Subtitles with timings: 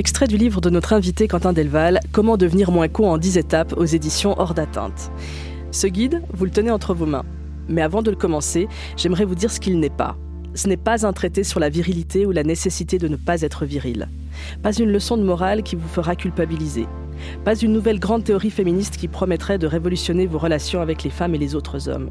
[0.00, 3.74] Extrait du livre de notre invité Quentin Delval, Comment devenir moins con en 10 étapes
[3.76, 5.12] aux éditions Hors d'atteinte.
[5.72, 7.26] Ce guide, vous le tenez entre vos mains.
[7.68, 10.16] Mais avant de le commencer, j'aimerais vous dire ce qu'il n'est pas.
[10.54, 13.66] Ce n'est pas un traité sur la virilité ou la nécessité de ne pas être
[13.66, 14.08] viril.
[14.62, 16.86] Pas une leçon de morale qui vous fera culpabiliser.
[17.44, 21.34] Pas une nouvelle grande théorie féministe qui promettrait de révolutionner vos relations avec les femmes
[21.34, 22.08] et les autres hommes.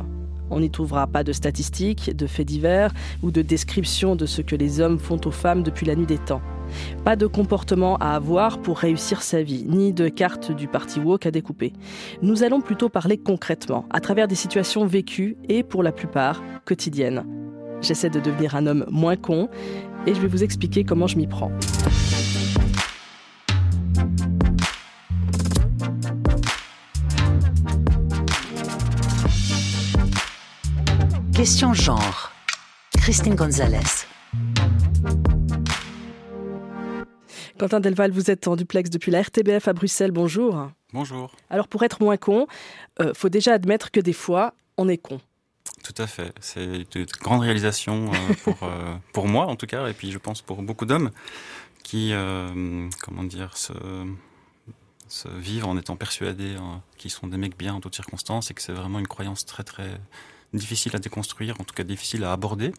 [0.52, 2.94] On n'y trouvera pas de statistiques, de faits divers
[3.24, 6.20] ou de descriptions de ce que les hommes font aux femmes depuis la nuit des
[6.20, 6.44] temps.
[7.04, 11.26] Pas de comportement à avoir pour réussir sa vie, ni de carte du parti woke
[11.26, 11.74] à découper.
[12.22, 17.26] Nous allons plutôt parler concrètement, à travers des situations vécues et pour la plupart quotidiennes.
[17.82, 19.50] J'essaie de devenir un homme moins con
[20.06, 21.52] et je vais vous expliquer comment je m'y prends.
[31.34, 32.34] Question genre.
[32.98, 34.06] Christine Gonzalez.
[37.60, 40.12] Quentin Delval, vous êtes en duplex depuis la RTBF à Bruxelles.
[40.12, 40.72] Bonjour.
[40.94, 41.36] Bonjour.
[41.50, 42.48] Alors pour être moins con,
[43.02, 45.20] euh, faut déjà admettre que des fois, on est con.
[45.84, 46.32] Tout à fait.
[46.40, 50.18] C'est une grande réalisation euh, pour, euh, pour moi en tout cas, et puis je
[50.18, 51.12] pense pour beaucoup d'hommes
[51.84, 52.14] qui,
[53.02, 53.74] comment dire, se,
[55.10, 56.56] se, vivent en étant persuadés
[56.98, 59.64] qu'ils sont des mecs bien en toutes circonstances et que c'est vraiment une croyance très
[59.64, 60.00] très
[60.54, 62.72] difficile à déconstruire, en tout cas difficile à aborder.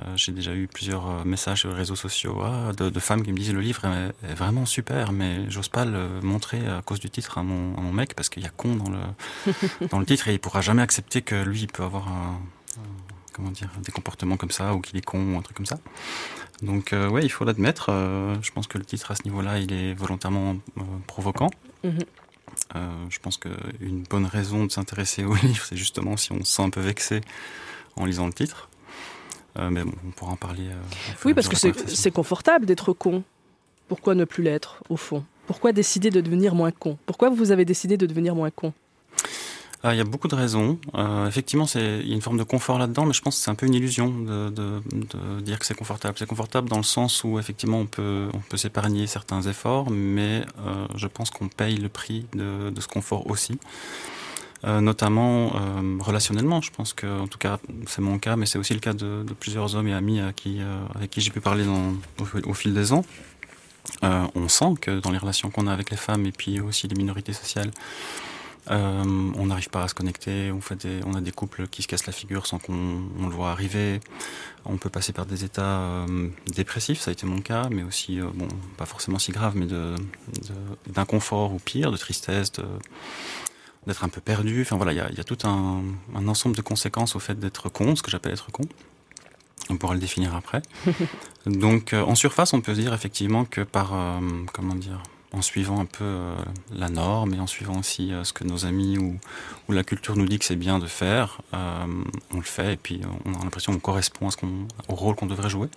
[0.00, 3.32] Euh, j'ai déjà eu plusieurs euh, messages sur les réseaux sociaux ah, de, femmes qui
[3.32, 7.08] me disent le livre est, vraiment super, mais j'ose pas le montrer à cause du
[7.08, 10.34] titre à mon, mec parce qu'il y a con dans le, dans le titre et
[10.34, 12.38] il pourra jamais accepter que lui il peut avoir un,
[13.32, 15.78] comment dire, des comportements comme ça ou qu'il est con ou un truc comme ça.
[16.60, 17.86] Donc euh, ouais, il faut l'admettre.
[18.42, 20.56] je pense que le titre à ce niveau-là, il est volontairement
[21.06, 21.50] provoquant.
[21.84, 22.00] Mhm.
[23.08, 26.62] je pense qu'une bonne raison de s'intéresser au livre, c'est justement si on se sent
[26.62, 27.22] un peu vexé
[27.96, 28.68] en lisant le titre.
[29.58, 30.68] Euh, mais bon, on pourra en parler.
[30.68, 33.22] Euh, oui, parce que c'est confortable d'être con.
[33.88, 35.24] Pourquoi ne plus l'être, au fond?
[35.46, 36.98] Pourquoi décider de devenir moins con?
[37.06, 38.72] Pourquoi vous avez décidé de devenir moins con?
[39.84, 40.80] Ah, il y a beaucoup de raisons.
[40.96, 43.50] Euh, effectivement, il y a une forme de confort là-dedans, mais je pense que c'est
[43.50, 44.82] un peu une illusion de,
[45.40, 46.16] dire que c'est confortable.
[46.18, 50.42] C'est confortable dans le sens où effectivement on peut, on peut s'épargner certains efforts, mais
[50.96, 53.60] je pense qu'on paye le prix de, ce confort aussi.
[54.66, 56.60] Euh, notamment euh, relationnellement.
[56.60, 59.24] Je pense que, en tout cas, c'est mon cas, mais c'est aussi le cas de,
[59.38, 61.64] plusieurs hommes et amis à qui, euh, avec qui j'ai pu parler
[62.44, 63.04] au, fil des ans.
[64.02, 66.96] on sent que dans les relations qu'on a avec les femmes et puis aussi les
[66.96, 67.70] minorités sociales,
[68.68, 70.50] on n'arrive pas à se connecter.
[70.50, 72.74] On, fait on a des couples qui se cassent la figure sans qu'on
[73.22, 74.00] le voit arriver.
[74.64, 76.04] On peut passer par des états
[76.52, 79.68] dépressifs, ça a été mon cas, mais aussi, bon, pas forcément si grave, mais
[80.88, 82.64] d'inconfort ou pire, de tristesse, de,
[83.86, 84.62] d'être un peu perdu.
[84.62, 85.82] Enfin voilà, il y a, tout un,
[86.14, 88.64] ensemble de conséquences au fait d'être con, ce que j'appelle être con.
[89.68, 90.62] On pourra le définir après.
[91.46, 94.20] Donc euh, en surface, on peut dire effectivement que par, euh,
[94.52, 95.02] comment dire,
[95.32, 96.36] en suivant un peu euh,
[96.72, 99.18] la norme et en suivant aussi ce que nos amis ou,
[99.68, 103.00] ou, la culture nous dit que c'est bien de faire, on le fait et puis
[103.24, 105.68] on a l'impression qu'on correspond à ce qu'on, au rôle qu'on devrait jouer.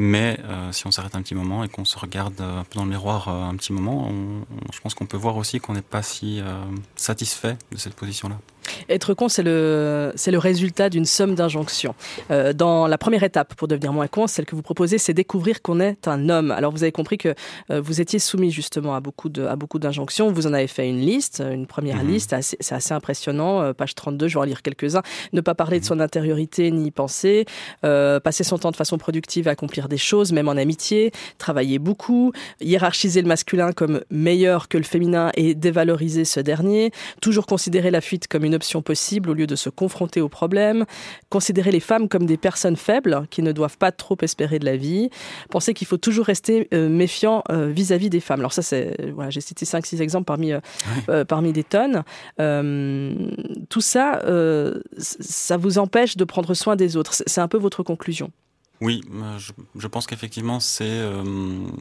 [0.00, 2.90] Mais euh, si on s'arrête un petit moment et qu'on se regarde peu dans le
[2.90, 4.12] miroir euh, un petit moment,
[4.72, 6.64] je pense qu'on peut voir aussi qu'on n'est pas si euh,
[6.94, 8.38] satisfait de cette position-là.
[8.88, 11.94] Être con, c'est le, c'est le résultat d'une somme d'injonctions.
[12.30, 15.62] Euh, dans la première étape pour devenir moins con, celle que vous proposez, c'est découvrir
[15.62, 16.50] qu'on est un homme.
[16.50, 17.34] Alors vous avez compris que
[17.70, 20.30] euh, vous étiez soumis justement à beaucoup, de, à beaucoup d'injonctions.
[20.32, 22.10] Vous en avez fait une liste, une première mhm.
[22.10, 23.62] liste, c'est assez impressionnant.
[23.62, 25.02] Euh, page 32, je vais en lire quelques-uns.
[25.32, 27.44] Ne pas parler de son intériorité ni y penser.
[27.82, 31.12] passer son temps de façon productive à accomplir des choses, même en amitié.
[31.38, 32.32] Travailler beaucoup.
[32.60, 36.92] Hiérarchiser le masculin comme meilleur que le féminin et dévaloriser ce dernier.
[37.20, 40.84] Toujours considérer la fuite comme une option possible au lieu de se confronter aux problèmes,
[41.30, 44.76] considérer les femmes comme des personnes faibles qui ne doivent pas trop espérer de la
[44.76, 45.10] vie,
[45.50, 48.40] penser qu'il faut toujours rester euh, méfiant euh, vis-à-vis des femmes.
[48.40, 52.02] Alors ça, c'est voilà, j'ai cité 5-6 exemples parmi, euh, parmi des tonnes.
[53.68, 54.22] tout ça,
[54.98, 57.14] ça vous empêche de prendre soin des autres.
[57.14, 58.30] C'est un peu votre conclusion.
[58.80, 59.00] Oui,
[59.38, 61.00] je, je pense qu'effectivement c'est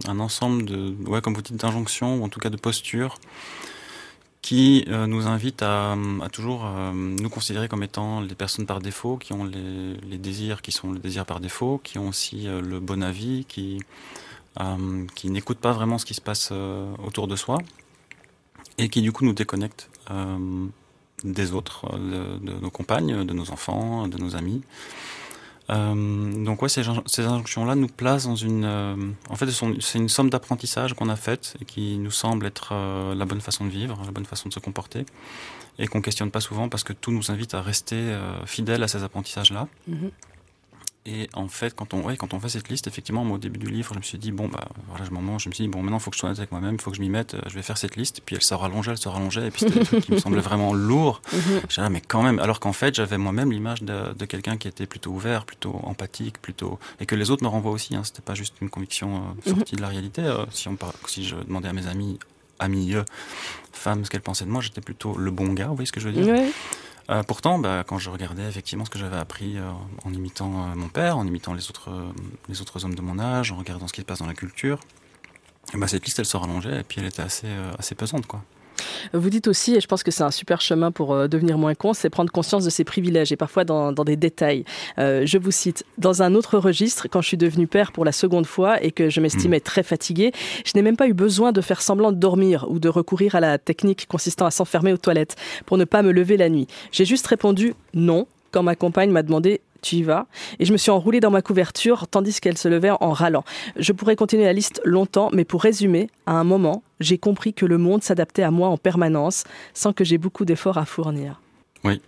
[0.08, 3.18] un ensemble de, ouais, comme vous dites, d'injonctions ou en tout cas de postures
[4.48, 5.98] qui euh, nous invite à,
[6.32, 10.72] toujours euh, nous considérer comme étant les personnes par défaut, qui ont les, désirs qui
[10.72, 13.82] sont les désirs par défaut, qui ont aussi euh, le bon avis, qui,
[15.16, 16.54] qui n'écoutent pas vraiment ce qui se passe
[17.06, 17.58] autour de soi,
[18.78, 19.90] et qui du coup nous déconnectent
[21.26, 24.62] des autres, de, nos compagnes, de nos enfants, de nos amis.
[25.70, 28.64] Euh, donc ouais, ces, injonctions-là nous placent dans une...
[28.66, 28.96] Euh,
[29.30, 33.16] en fait, c'est une somme d'apprentissage qu'on a faite et qui nous semble être euh,
[33.16, 35.06] la bonne façon de vivre, la bonne façon de se comporter
[35.80, 39.04] et qu'on questionne pas souvent parce que tout nous invite à rester fidèles à ces
[39.04, 39.68] apprentissages-là.
[39.88, 40.10] Mm-hmm.
[41.10, 43.60] Et en fait, quand on, ouais, quand on fait cette liste, effectivement, moi, au début
[43.60, 45.70] du livre, je me suis dit, bon, bah, voilà, je m'en je me suis dit,
[45.70, 47.10] bon, maintenant, il faut que je sois honnête avec moi-même, il faut que je m'y
[47.10, 48.20] mette, euh, je vais faire cette liste.
[48.20, 50.20] Et puis elle se rallongeait, elle se rallongeait, et puis c'était des trucs qui me
[50.20, 51.22] semblaient vraiment lourds.
[51.38, 51.62] Mhm.
[51.70, 54.68] J'ai dit, mais quand même, alors qu'en fait, j'avais moi-même l'image de, de quelqu'un qui
[54.68, 58.24] était plutôt ouvert, plutôt empathique, plutôt, et que les autres me renvoient aussi, hein, c'était
[58.24, 59.78] pas juste une conviction euh, sortie mhm.
[59.78, 60.22] de la réalité.
[60.24, 62.18] Euh, si, on si je demandais à mes amis,
[62.60, 62.96] amis,
[63.72, 66.00] femmes, ce qu'elles pensaient de moi, j'étais plutôt le bon gars, vous voyez ce que
[66.00, 66.52] je veux dire?
[67.10, 69.70] Euh, pourtant, bah, quand je regardais effectivement ce que j'avais appris euh,
[70.04, 71.90] en imitant euh, mon père, en imitant les autres,
[72.50, 74.80] les autres hommes de mon âge, en regardant ce qui se passe dans la culture,
[75.74, 78.26] bah, cette liste elle se rallongeait et puis elle était assez, assez pesante.
[78.26, 78.44] quoi.
[79.14, 81.76] Vous dites aussi, et je pense que c'est un super chemin pour euh, devenir moins
[81.76, 84.64] con, c'est prendre conscience de ses privilèges et parfois dans, des détails.
[85.00, 88.12] Euh, je vous cite, dans un autre registre, quand je suis devenu père pour la
[88.12, 90.32] seconde fois et que je m'estimais très fatigué,
[90.66, 93.40] je n'ai même pas eu besoin de faire semblant de dormir ou de recourir à
[93.40, 95.36] la technique consistant à s'enfermer aux toilettes
[95.66, 96.68] pour ne pas me lever la nuit.
[96.92, 100.26] J'ai juste répondu non quand ma compagne m'a demandé tu y vas?
[100.60, 103.44] Et je me suis enroulée dans ma couverture tandis qu'elle se levait en râlant.
[103.78, 107.66] Je pourrais continuer la liste longtemps, mais pour résumer, à un moment, j'ai compris que
[107.66, 111.42] le monde s'adaptait à moi en permanence sans que j'ai beaucoup d'efforts à fournir.
[111.84, 112.02] Oui,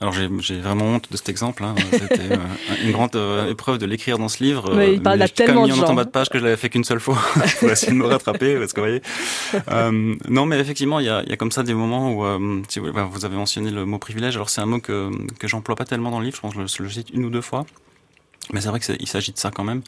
[0.00, 1.64] alors j'ai vraiment honte de cet exemple.
[1.64, 1.74] Hein.
[1.92, 2.36] C'était euh,
[2.84, 4.74] une grande euh, épreuve de l'écrire dans ce livre.
[4.74, 5.84] Mais il parle tellement de gens.
[5.84, 7.18] en bas de page que je l'avais fait qu'une seule fois
[7.60, 8.56] pour essayer de me rattraper.
[8.58, 9.02] Parce que vous voyez.
[9.68, 12.62] Euh, non, mais effectivement, il y a, y a, comme ça des moments où euh,
[12.68, 14.36] si vous, vous, avez mentionné le mot privilège.
[14.36, 16.36] Alors c'est un mot que que j'emploie pas tellement dans le livre.
[16.36, 17.66] Je pense que je le cite une ou deux fois.
[18.52, 19.82] Mais c'est vrai qu'il s'agit de ça quand même.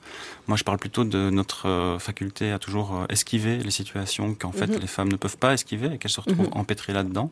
[0.49, 4.79] Moi, je parle plutôt de notre faculté à toujours esquiver les situations qu'en fait mhm.
[4.81, 6.59] les femmes ne peuvent pas esquiver et qu'elles se retrouvent mhm.
[6.59, 7.31] empêtrées là-dedans.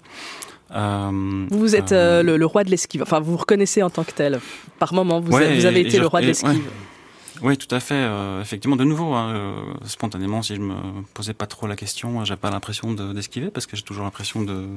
[0.74, 3.02] Euh, vous êtes euh, le, roi de l'esquive.
[3.02, 4.40] Enfin, vous vous reconnaissez en tant que tel.
[4.78, 6.62] Par moment, vous, avez été le roi de l'esquive.
[7.42, 7.94] Oui, tout à fait.
[7.94, 9.54] Euh, effectivement, de nouveau, hein,
[9.84, 10.74] spontanément, si je me
[11.14, 14.68] posais pas trop la question, j'ai pas l'impression d'esquiver parce que j'ai toujours l'impression de,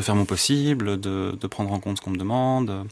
[0.00, 2.86] faire mon possible, de, prendre en compte ce qu'on me demande.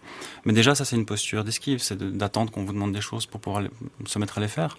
[0.45, 3.41] Mais déjà, ça, c'est une posture d'esquive, c'est d'attendre qu'on vous demande des choses pour
[3.41, 3.63] pouvoir
[4.07, 4.77] se mettre à les faire.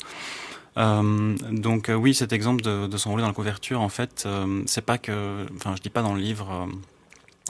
[0.78, 4.28] Euh, donc oui, cet exemple de, de s'enrouler dans la couverture, en fait,
[4.66, 6.68] c'est pas que, enfin, je dis pas dans le livre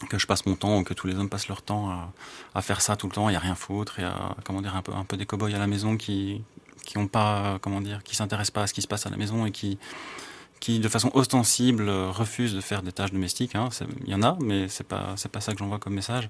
[0.10, 2.12] que je passe mon temps, ou que tous les hommes passent leur temps
[2.54, 4.76] à, faire ça tout le temps, il y a rien foutre, et à, comment dire,
[4.76, 6.44] un peu, un peu des cow-boys à la maison qui,
[6.86, 9.18] qui ont pas, comment dire, qui s'intéressent pas à ce qui se passe à la
[9.18, 9.78] maison et qui,
[10.60, 13.56] qui de façon ostensible refusent de faire des tâches domestiques.
[13.56, 13.70] Hein.
[14.06, 16.30] Il y en a, mais c'est pas, c'est pas ça que j'envoie comme message.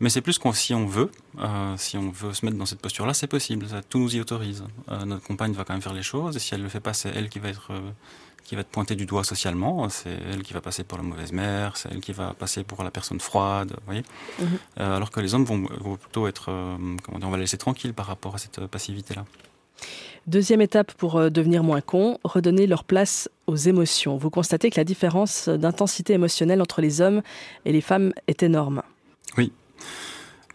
[0.00, 2.80] Mais c'est plus qu'on, si on veut, euh, si on veut se mettre dans cette
[2.80, 3.68] posture-là, c'est possible.
[3.68, 4.64] Ça, tout nous y autorise.
[4.90, 6.94] Euh, notre compagne va quand même faire les choses, et si elle le fait pas,
[6.94, 7.90] c'est elle qui va être euh,
[8.50, 9.88] qui va être pointée du doigt socialement.
[9.88, 12.82] C'est elle qui va passer pour la mauvaise mère, c'est elle qui va passer pour
[12.82, 14.02] la personne froide, vous voyez.
[14.40, 14.46] Mhm.
[14.80, 15.66] Euh, alors que les hommes vont,
[15.96, 19.24] plutôt être, euh, comment dire, on va les laisser tranquilles par rapport à cette passivité-là.
[20.26, 24.16] Deuxième étape pour euh, devenir moins con, redonner leur place aux émotions.
[24.16, 27.22] Vous constatez que la différence d'intensité émotionnelle entre les hommes
[27.64, 28.82] et les femmes est énorme.
[29.38, 29.52] Oui,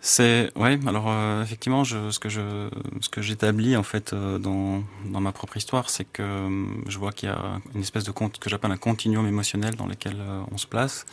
[0.02, 0.80] c'est ouais.
[0.88, 2.70] Alors euh, effectivement, ce que je
[3.02, 6.48] ce que j'établis en fait euh, dans dans ma propre histoire, c'est que
[6.88, 9.88] je vois qu'il y a une espèce de compte que j'appelle un continuum émotionnel dans
[9.88, 10.16] lequel
[10.52, 11.06] on se place.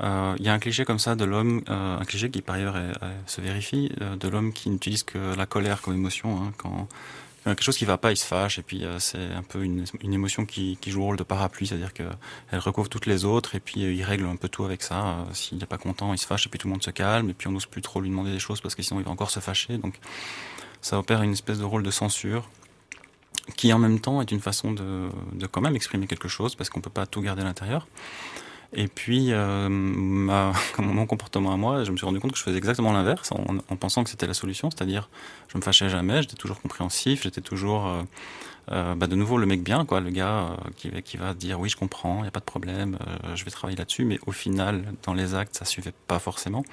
[0.00, 2.76] Il y a un cliché comme ça de l'homme, un cliché qui par ailleurs
[3.26, 6.40] se vérifie, de l'homme qui n'utilise que la colère comme émotion.
[6.40, 6.86] Hein, quand
[7.54, 9.84] quelque chose qui va pas, il se fâche, et puis euh, c'est un peu une,
[10.02, 13.84] émotion qui, joue le rôle de parapluie, c'est-à-dire qu'elle recouvre toutes les autres, et puis
[13.84, 15.06] euh, il règle un peu tout avec ça.
[15.06, 17.30] Euh, s'il n'est pas content, il se fâche, et puis tout le monde se calme,
[17.30, 19.10] et puis on n'ose plus trop lui demander des choses parce que sinon il va
[19.10, 19.78] encore se fâcher.
[19.78, 19.98] Donc
[20.80, 22.48] ça opère une espèce de rôle de censure
[23.56, 26.68] qui en même temps est une façon de, de quand même exprimer quelque chose parce
[26.68, 27.86] qu'on peut pas tout garder à l'intérieur.
[28.74, 32.42] Et puis, euh, ma, mon comportement à moi, je me suis rendu compte que je
[32.42, 35.08] faisais exactement l'inverse en, en, pensant que c'était la solution, c'est-à-dire
[35.48, 37.90] je me fâchais jamais, j'étais toujours compréhensif, j'étais toujours
[38.70, 41.68] euh, bah de nouveau le mec bien, quoi, le gars euh, qui, va dire oui
[41.68, 44.32] je comprends, il n'y a pas de problème, euh, je vais travailler là-dessus, mais au
[44.32, 46.64] final dans les actes ça suivait pas forcément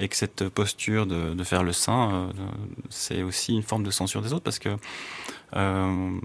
[0.00, 2.32] et que cette posture de, faire le euh,
[2.88, 4.76] c'est aussi une forme de censure des autres parce que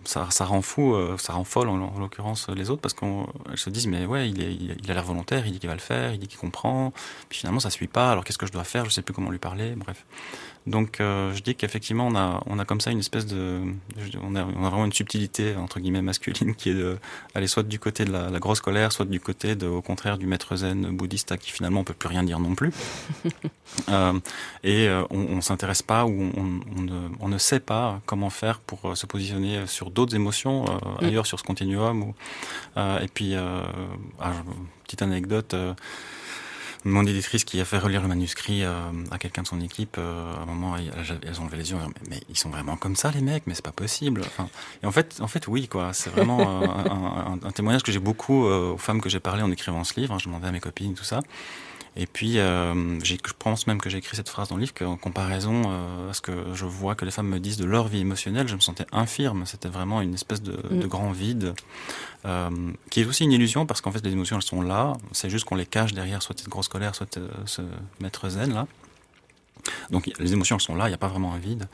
[0.06, 3.86] ça, rend fou, ça rend folle en, en l'occurrence les autres parce qu'elles se disent
[3.86, 6.40] mais ouais il a l'air volontaire, il dit qu'il va le faire, il dit qu'il
[6.40, 6.92] comprend,
[7.30, 9.30] puis finalement ça suit pas, alors qu'est-ce que je dois faire, je sais plus comment
[9.30, 10.04] lui parler, bref.
[10.70, 13.60] Donc euh, je dis qu'effectivement on a, on a comme ça une espèce de,
[14.22, 16.98] on a, on a vraiment une subtilité entre guillemets masculine qui est de
[17.34, 20.18] aller soit du côté de la, la grosse colère, soit du côté de, au contraire
[20.18, 22.72] du maître zen bouddhiste à qui finalement on peut plus rien dire non plus.
[23.90, 24.20] euh,
[24.64, 28.30] et euh, on, on s'intéresse pas ou on, on, ne, on, ne, sait pas comment
[28.30, 31.06] faire pour se positionner sur d'autres émotions euh, mm.
[31.06, 32.04] ailleurs sur ce continuum.
[32.04, 32.16] Ou,
[32.78, 34.34] et puis, ah,
[34.84, 35.56] petite anecdote.
[36.86, 38.72] Mon éditrice qui a fait relire le manuscrit euh,
[39.12, 42.10] à quelqu'un de son équipe, euh, à un moment, elles, ont levé les yeux, mais,
[42.10, 44.22] mais, ils sont vraiment comme ça, les mecs, mais c'est pas possible.
[44.82, 45.92] Et en fait, en fait, oui, quoi.
[45.94, 49.52] C'est vraiment euh, un, un, témoignage que j'ai beaucoup aux femmes que j'ai parlé en
[49.52, 50.14] écrivant ce livre.
[50.14, 51.20] Hein, je demandais à mes copines tout ça.
[51.96, 54.96] Et puis, euh, je pense même que j'ai écrit cette phrase dans le livre qu'en
[54.96, 58.00] comparaison euh, à ce que je vois que les femmes me disent de leur vie
[58.00, 59.46] émotionnelle, je me sentais infirme.
[59.46, 60.88] C'était vraiment une espèce de, de mm.
[60.88, 61.54] grand vide,
[62.26, 62.50] euh,
[62.90, 64.94] qui est aussi une illusion parce qu'en fait, les émotions, elles sont là.
[65.12, 67.62] C'est juste qu'on les cache derrière soit cette grosse colère, soit ce
[68.00, 68.68] maître zen là.
[69.90, 71.68] Donc les émotions elles sont là, il n'y a pas vraiment un vide,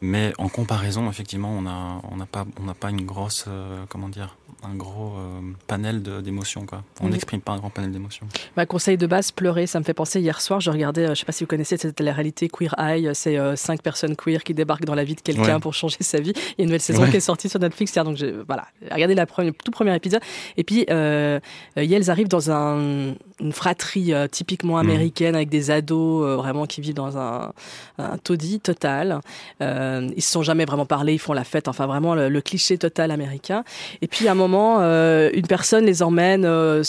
[0.00, 4.08] mais en comparaison, effectivement, on n'a on pas on n'a pas une grosse euh, comment
[4.08, 6.66] dire un gros euh, panel d'émotions.
[7.00, 8.26] On n'exprime pas un grand panel d'émotions.
[8.56, 11.20] Ma conseil de base, pleurer, ça me fait penser hier soir, je regardais, euh, je
[11.20, 14.54] sais pas si vous connaissez cette la réalité Queer Eye, c'est cinq personnes queer qui
[14.54, 16.32] débarquent dans la vie de quelqu'un pour changer sa vie.
[16.34, 18.66] Il y a une nouvelle saison qui est sortie sur Netflix hier, donc je, voilà,
[18.90, 20.20] regardez la première, tout premier épisode.
[20.56, 21.38] Et puis euh,
[21.76, 24.80] elles arrivent dans un, une fratrie typiquement mm.
[24.80, 27.52] américaine avec des ados vraiment qui vivent dans un
[27.98, 29.20] un, taudis total.
[29.60, 32.76] Euh, ils se sont jamais vraiment parlé, ils font la fête, enfin vraiment le, cliché
[32.76, 33.62] total américain.
[34.00, 36.82] Et puis à un moment, euh, une personne les emmène euh,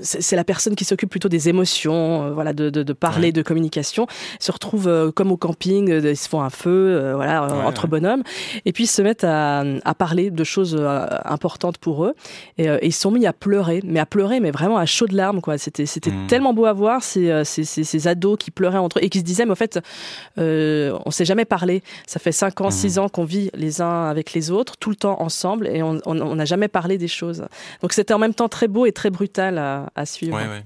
[0.00, 3.42] c'est la personne qui s'occupe plutôt des émotions, euh, voilà, de, de, de parler, de
[3.42, 4.06] communication,
[4.40, 8.22] se retrouve euh, comme au camping, euh, ils se font un feu, voilà, entre bonhommes,
[8.64, 10.76] et puis ils se mettent à, à parler de choses
[11.24, 12.14] importantes pour eux,
[12.58, 15.16] et, ils se sont mis à pleurer, mais à pleurer, mais vraiment à chaud de
[15.16, 15.58] larmes, quoi.
[15.58, 16.26] C'était, c'était mmh.
[16.28, 19.24] tellement beau à voir ces, ces, ces, ados qui pleuraient entre eux et qui se
[19.24, 19.78] disaient, mais en fait,
[20.36, 21.82] on s'est jamais parlé.
[22.06, 23.00] Ça fait 5 ans, 6 mmh.
[23.00, 26.44] ans qu'on vit les uns avec les autres, tout le temps ensemble, et on n'a
[26.44, 27.44] jamais parlé des choses.
[27.82, 29.58] Donc c'était en même temps très beau et très brutal
[29.94, 30.36] à, suivre.
[30.36, 30.64] Ouais, ouais.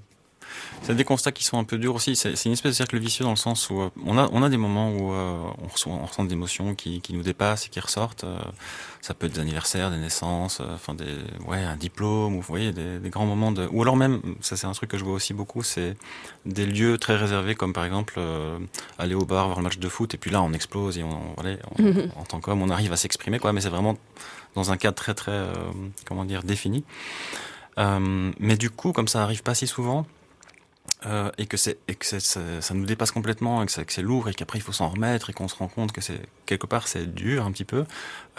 [0.83, 2.17] C'est des constats qui sont un peu durs aussi.
[2.17, 4.49] C'est une espèce de cercle vicieux dans le sens où euh, on, a, on a
[4.49, 7.69] des moments où euh, on, ressent, on, ressent, des émotions qui, qui, nous dépassent et
[7.69, 8.25] qui ressortent.
[8.25, 8.39] Euh,
[9.01, 11.17] ça peut être des anniversaires, des naissances, enfin des,
[11.47, 13.69] ouais, un diplôme, ou vous voyez, des, des, grands moments de.
[13.71, 15.97] Ou alors même, ça c'est un truc que je vois aussi beaucoup, c'est
[16.47, 18.19] des lieux très réservés comme par exemple
[18.99, 21.19] aller au bar voir le match de foot et puis là on explose et on,
[21.37, 21.57] voilà,
[22.17, 23.53] en tant qu'homme on arrive à s'exprimer quoi.
[23.53, 23.97] Mais c'est vraiment
[24.55, 25.47] dans un cadre très très
[26.07, 26.85] comment dire défini.
[27.81, 30.07] Euh, mais du coup, comme ça arrive pas si souvent,
[31.07, 33.87] euh, et que, c'est, et que c'est, ça, ça, nous dépasse complètement, et que, c'est,
[33.87, 36.03] que c'est lourd, et qu'après il faut s'en remettre, et qu'on se rend compte que
[36.03, 37.87] c'est quelque part c'est dur un petit peu,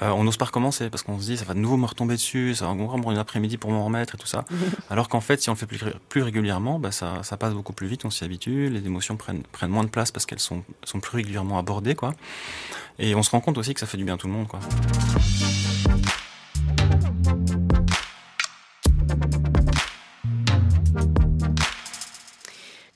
[0.03, 2.13] euh, on n'ose pas recommencer parce qu'on se dit ça va de nouveau me retomber
[2.15, 4.45] dessus, ça va encore une après-midi pour m'en remettre et tout ça.
[4.91, 5.79] Alors qu'en fait, si on le fait plus,
[6.09, 9.41] plus régulièrement, bah, ça, ça, passe beaucoup plus vite, on s'y habitue, les émotions prennent,
[9.51, 12.13] prennent moins de place parce qu'elles sont, sont plus régulièrement abordées, quoi.
[12.99, 14.47] Et on se rend compte aussi que ça fait du bien à tout le monde,
[14.47, 14.59] quoi.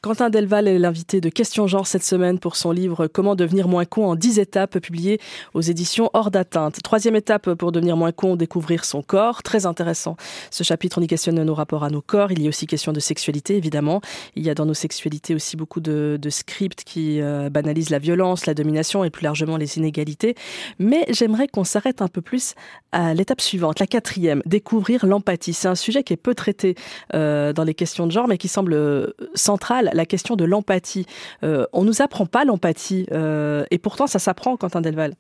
[0.05, 3.85] Quentin Delval est l'invité de Question Genre cette semaine pour son livre Comment devenir moins
[3.85, 5.19] con en 10 étapes publié
[5.55, 6.77] aux éditions Hors d'atteinte.
[6.83, 9.41] Troisième étape pour devenir moins con, découvrir son corps.
[9.41, 10.15] Très intéressant.
[10.51, 12.31] Ce chapitre, on y questionne nos rapports à nos corps.
[12.31, 14.00] Il y a aussi question de sexualité, évidemment.
[14.35, 18.45] Il y a dans nos sexualités aussi beaucoup de, scripts qui euh, banalisent la violence,
[18.45, 20.35] la domination et plus largement les inégalités.
[20.77, 22.53] Mais j'aimerais qu'on s'arrête un peu plus
[22.91, 25.53] à l'étape suivante, la quatrième, découvrir l'empathie.
[25.53, 26.75] C'est un sujet qui est peu traité
[27.15, 31.05] euh, dans les questions de genre, mais qui semble euh, central la question de l'empathie.
[31.43, 35.15] Euh, on nous apprend pas l'empathie, euh, et pourtant ça s'apprend, Quentin Delval.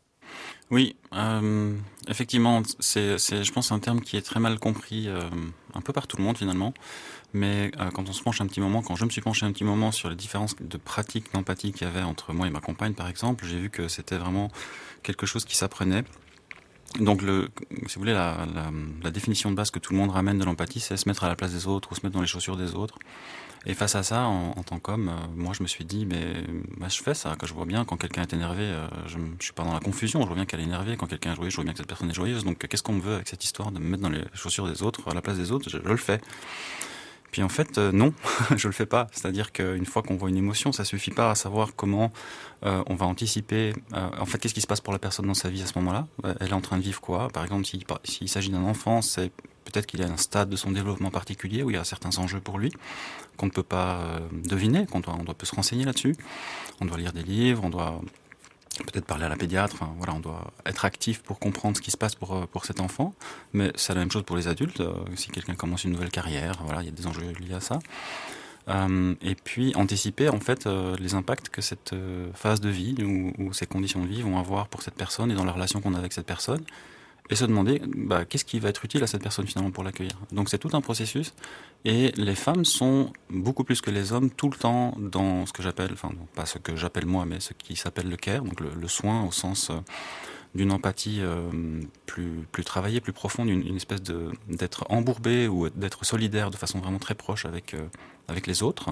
[0.71, 1.75] Oui, euh,
[2.07, 5.21] effectivement, c'est, je pense, un terme qui est très mal compris euh,
[5.73, 6.73] un peu par tout le monde finalement.
[7.33, 9.65] Mais quand on se penche un petit moment, quand je me suis penché un petit
[9.65, 12.93] moment sur les différences de pratiques d'empathie qu'il y avait entre moi et ma compagne,
[12.93, 14.49] par exemple, j'ai vu que c'était vraiment
[15.03, 16.05] quelque chose qui s'apprenait.
[16.99, 17.49] Donc, le,
[17.87, 18.71] si vous voulez, la, la,
[19.03, 21.27] la, définition de base que tout le monde ramène de l'empathie, c'est se mettre à
[21.27, 22.97] la place des autres ou se mettre dans les chaussures des autres.
[23.67, 26.43] Et face à ça, en, en tant qu'homme, euh, moi je me suis dit, mais
[26.77, 29.31] bah, je fais ça, que je vois bien quand quelqu'un est énervé, euh, je ne
[29.39, 31.49] suis pas dans la confusion, je vois bien qu'elle est énervée, quand quelqu'un est joyeux,
[31.49, 33.43] je vois bien que cette personne est joyeuse, donc qu'est-ce qu'on me veut avec cette
[33.43, 35.77] histoire de me mettre dans les chaussures des autres, à la place des autres, je
[35.77, 36.21] le fais.
[37.35, 38.13] Puis en fait, euh, non,
[38.55, 39.07] je le fais pas.
[39.11, 42.13] C'est-à-dire qu'une fois qu'on voit une émotion, ça suffit pas à savoir comment
[42.65, 43.73] euh, on va anticiper.
[43.93, 45.77] Euh, en fait, qu'est-ce qui se passe pour la personne dans sa vie à ce
[45.79, 46.07] moment-là
[46.39, 47.27] Elle est en train de vivre quoi?
[47.27, 49.33] Par exemple, s'il si, s'agit d'un enfant, c'est
[49.65, 52.39] peut-être qu'il à un stade de son développement particulier où il y a certains enjeux
[52.39, 52.71] pour lui
[53.35, 56.15] qu'on ne peut pas deviner, qu'on doit, on doit peut se renseigner là-dessus.
[56.79, 57.99] On doit lire des livres, on doit
[58.83, 59.75] peut-être parler à la pédiatre.
[59.75, 62.65] Enfin, voilà, on doit être actif pour comprendre ce qui se passe pour, euh, pour
[62.65, 63.13] cet enfant.
[63.53, 64.81] Mais c'est la même chose pour les adultes.
[64.81, 67.61] Euh, si quelqu'un commence une nouvelle carrière, voilà, il y a des enjeux liés à
[67.61, 67.79] ça.
[68.67, 72.95] Euh, et puis anticiper en fait euh, les impacts que cette euh, phase de vie
[73.03, 75.81] ou, ou, ces conditions de vie vont avoir pour cette personne et dans la relation
[75.81, 76.63] qu'on a avec cette personne
[77.29, 80.17] et se demander bah, qu'est-ce qui va être utile à cette personne finalement pour l'accueillir?
[80.31, 81.33] Donc c'est tout un processus
[81.83, 85.63] et les femmes sont beaucoup plus que les hommes tout le temps dans ce que
[85.63, 88.87] j'appelle, enfin pas ce que j'appelle moi, mais ce qui s'appelle le care, donc le,
[88.87, 89.75] soin au sens euh,
[90.53, 91.49] d'une empathie euh,
[92.05, 96.57] plus, plus travaillée, plus profonde, une, une espèce de d'être embourbé ou d'être solidaire de
[96.57, 97.87] façon vraiment très proche avec, euh,
[98.27, 98.91] avec les autres.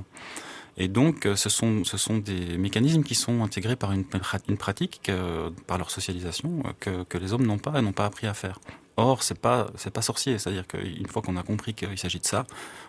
[0.77, 4.05] Et donc, euh, ce sont, ce sont des mécanismes qui sont intégrés par une,
[4.49, 7.91] une pratique, euh, par leur socialisation, euh, que, que les hommes n'ont pas et n'ont
[7.91, 8.59] pas appris à faire.
[8.95, 10.37] Or, c'est pas c'est pas sorcier.
[10.37, 12.45] C'est-à-dire qu'une fois qu'on a compris qu'il s'agit de ça,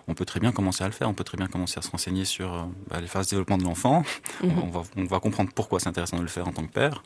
[0.06, 1.08] on peut très bien commencer à le faire.
[1.08, 3.56] On peut très bien commencer à se renseigner sur euh, bah, les phases de développement
[3.56, 4.04] de l'enfant.
[4.42, 4.58] Mhm.
[4.62, 7.02] On, va, on va comprendre pourquoi c'est intéressant de le faire en tant que père,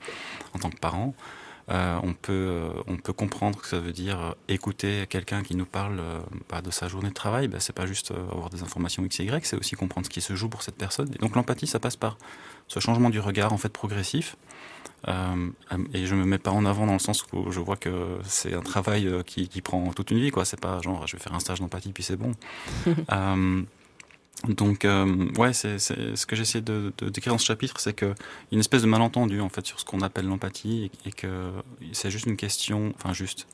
[0.52, 1.14] en tant que parent.
[1.70, 5.54] Euh, on, peut, euh, on peut comprendre que ça veut dire euh, écouter quelqu'un qui
[5.54, 6.00] nous parle
[6.48, 7.48] bah, de sa journée de travail.
[7.48, 10.20] Bah, c'est pas juste avoir des informations X et Y, c'est aussi comprendre ce qui
[10.20, 11.10] se joue pour cette personne.
[11.14, 12.16] Et donc l'empathie, ça passe par
[12.68, 14.36] ce changement du regard en fait progressif.
[15.06, 18.54] et je me mets pas en avant dans le sens où je vois que c'est
[18.54, 20.30] un travail qui, qui, prend toute une vie.
[20.30, 20.44] quoi.
[20.44, 22.32] C'est pas genre je vais faire un stage d'empathie puis c'est bon.
[24.46, 28.08] Donc, euh, ouais, c'est ce que j'essaie de, de, décrire dans ce chapitre, c'est qu'il
[28.08, 28.14] y a
[28.52, 31.50] une espèce de malentendu en fait sur ce qu'on appelle l'empathie et, que
[31.92, 33.48] c'est juste une question, enfin juste,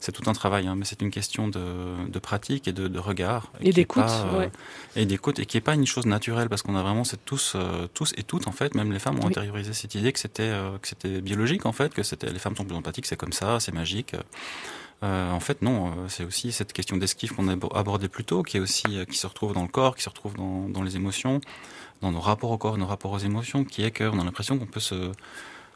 [0.00, 1.60] c'est tout un travail, hein, mais c'est une question de,
[2.08, 4.48] de, pratique et de, de regard et, d'écoute, euh,
[4.96, 7.52] et d'écoute et qui est pas une chose naturelle parce qu'on a vraiment c'est tous,
[7.54, 10.52] euh, tous et toutes en fait, même les femmes ont intériorisé cette idée que c'était
[10.82, 13.60] que c'était biologique en fait, que c'était les femmes sont plus empathiques, c'est comme ça,
[13.60, 14.16] c'est magique.
[15.04, 15.88] Euh, en fait, non.
[15.88, 19.04] Euh, c'est aussi cette question d'esquive qu'on a abordée plus tôt, qui est aussi euh,
[19.04, 21.40] qui se retrouve dans le corps, qui se retrouve dans, les émotions,
[22.00, 24.66] dans nos rapports au corps, nos rapports aux émotions, qui est qu'on a l'impression qu'on
[24.66, 25.12] peut se,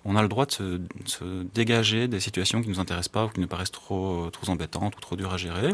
[0.06, 3.40] on a le droit de se, dégager des situations qui nous intéressent pas ou qui
[3.40, 5.72] nous paraissent trop, trop embêtantes ou trop dures à gérer,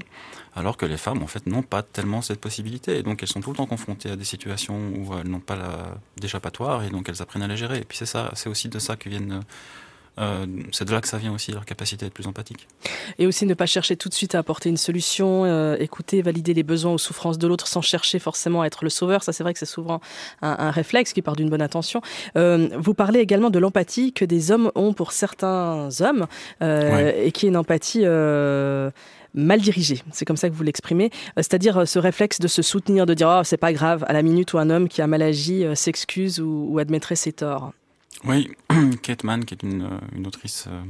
[0.57, 2.99] alors que les femmes, en fait, n'ont pas tellement cette possibilité.
[2.99, 5.59] Et donc, elles sont tout le temps confrontées à des situations où elles n'ont pas
[6.17, 7.79] d'échappatoire et donc elles apprennent à les gérer.
[7.79, 9.43] Et puis, c'est ça, c'est aussi de ça que viennent
[10.19, 12.69] euh, c'est de là que ça vient aussi, leur capacité à être plus empathique.
[13.19, 16.55] Et aussi ne pas chercher tout de suite à apporter une solution, euh, écouter, valider
[16.55, 19.23] les besoins ou souffrances de l'autre sans chercher forcément à être le sauveur.
[19.23, 20.01] Ça, c'est vrai que c'est souvent
[20.43, 22.01] un, réflexe qui part d'une bonne intention.
[22.37, 26.27] Euh, vous parlez également de l'empathie que des hommes ont pour certains hommes
[26.61, 28.05] et qui est une empathie
[29.35, 30.03] mal dirigée.
[30.13, 31.11] C'est comme ça que vous l'exprimez.
[31.37, 34.53] C'est-à-dire ce réflexe de se soutenir, de dire oh, c'est pas grave à la minute
[34.53, 37.73] où un homme qui a mal agi s'excuse ou, ou admettrait ses torts.
[38.23, 38.51] Oui,
[39.03, 40.81] Kate Mann, qui est une, euh, une autrice euh,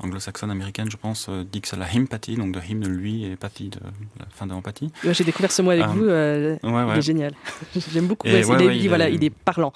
[0.00, 3.24] anglo-saxonne américaine, je pense, euh, dit que c'est la hympathie, donc de hym de lui
[3.24, 3.78] et pathie de
[4.18, 4.90] la fin de empathie.
[5.04, 7.34] J'ai découvert ce mot avec vous, il est génial.
[7.92, 8.26] J'aime beaucoup.
[8.26, 8.42] il, est,
[8.88, 9.72] voilà, il est parlant.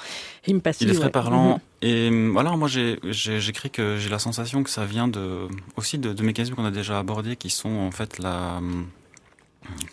[0.47, 0.85] Hympathie.
[0.85, 1.57] Il est très parlant.
[1.83, 1.87] Mm-hmm.
[1.87, 6.23] Et voilà, moi j'écris que j'ai la sensation que ça vient de, aussi de, de
[6.23, 8.61] mécanismes qu'on a déjà abordés, qui sont en fait la.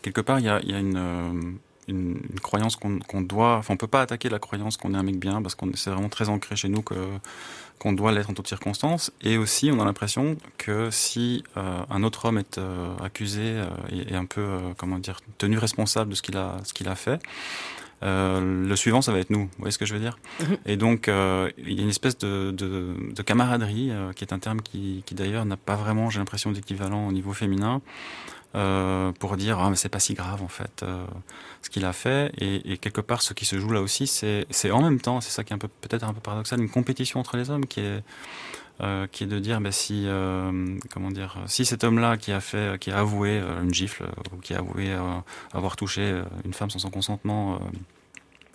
[0.01, 3.57] Quelque part, il y a, il y a une une, croyance qu'on doit.
[3.57, 5.89] Enfin, on peut pas attaquer la croyance qu'on est un mec bien parce qu'on c'est
[5.89, 6.95] vraiment très ancré chez nous que
[7.79, 9.11] qu'on doit l'être en toutes circonstances.
[9.21, 13.67] Et aussi, on a l'impression que si euh, un autre homme est euh, accusé euh,
[13.91, 17.21] et, un peu, comment dire, tenu responsable de ce qu'il a, ce qu'il a fait.
[18.01, 19.45] le suivant, ça va être nous.
[19.45, 20.17] Vous voyez ce que je veux dire?
[20.39, 20.57] Mhm.
[20.65, 24.61] Et donc, il y a une espèce de, de, de camaraderie, qui est un terme
[24.61, 27.81] qui, qui d'ailleurs n'a pas vraiment, j'ai l'impression, d'équivalent au niveau féminin,
[28.55, 31.05] euh, pour dire ah mais c'est pas si grave en fait euh,
[31.61, 32.31] ce qu'il a fait.
[32.37, 35.31] Et, et, quelque part ce qui se joue là aussi c'est en même temps c'est
[35.31, 37.79] ça qui est un peu peut-être un peu paradoxal une compétition entre les hommes qui
[37.79, 38.03] est
[38.81, 42.41] euh, qui est de dire bah, si euh, comment dire si cet homme-là qui a
[42.41, 44.91] fait qui a avoué euh, une gifle ou qui a avoué
[45.53, 47.59] avoir touché une femme sans son consentement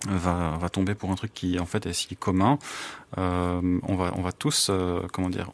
[0.09, 2.59] va, va tomber pour un truc qui en fait est si commun
[3.15, 4.69] on va on va tous
[5.13, 5.51] comment dire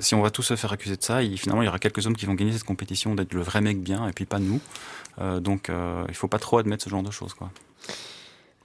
[0.00, 2.16] si on va tous se faire accuser de ça, finalement, il y aura quelques hommes
[2.16, 4.60] qui vont gagner cette compétition d'être le vrai mec bien, et puis pas nous.
[5.20, 7.34] Euh, donc, euh, il faut pas trop admettre ce genre de choses.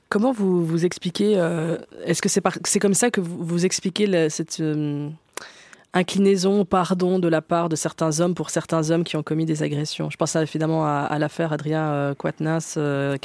[0.10, 4.30] Comment vous vous expliquez euh, Est-ce que c'est c'est comme ça que vous, vous expliquez
[4.30, 5.10] cette euh,
[5.94, 9.62] inclinaison pardon de la part de certains hommes pour certains hommes qui ont commis des
[9.62, 10.10] agressions.
[10.10, 13.18] Je pense évidemment à, l'affaire Adrien euh, Quatnas, euh,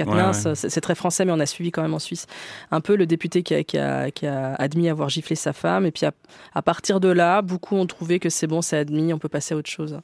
[0.55, 2.27] c'est très français, mais on a suivi quand même en Suisse
[2.73, 5.87] un peu le député qui a, admis avoir giflé sa femme.
[5.87, 9.19] Et puis à, partir de là, beaucoup ont trouvé que c'est bon, c'est admis, on
[9.19, 10.01] peut passer à autre chose.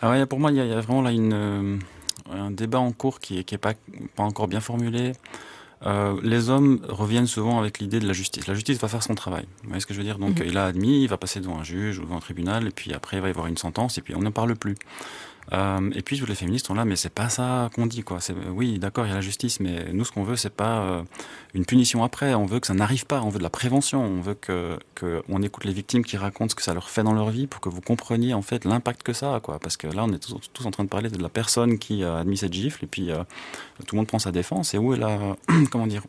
[0.00, 1.78] Alors, pour moi, il y, a vraiment là une, euh,
[2.32, 3.74] un débat en cours qui n'est qui est pas,
[4.16, 5.12] pas encore bien formulé.
[5.84, 8.46] Euh, les hommes reviennent souvent avec l'idée de la justice.
[8.46, 9.46] La justice va faire son travail.
[9.62, 10.18] Vous voyez ce que je veux dire?
[10.18, 10.46] Donc, mhm.
[10.46, 12.92] il a admis, il va passer devant un juge ou devant un tribunal, et puis
[12.92, 14.76] après, il va y avoir une sentence, et puis on ne parle plus.
[15.52, 18.18] Euh, et puis tous les féministes sont là, mais c'est pas ça qu'on dit, quoi.
[18.54, 21.02] Oui, d'accord, il y a la justice, mais nous, ce qu'on veut, c'est pas euh,
[21.54, 22.34] une punition après.
[22.34, 23.20] On veut que ça n'arrive pas.
[23.22, 24.02] On veut de la prévention.
[24.02, 27.02] On veut que, que on écoute les victimes qui racontent ce que ça leur fait
[27.02, 29.58] dans leur vie pour que vous compreniez en fait l'impact que ça a, quoi.
[29.58, 32.18] Parce que là, on est tous, en train de parler de la personne qui a
[32.18, 33.22] admis cette gifle, et puis euh,
[33.86, 34.74] tout le monde prend sa défense.
[34.74, 35.36] Et où est la,
[35.70, 36.04] comment dire,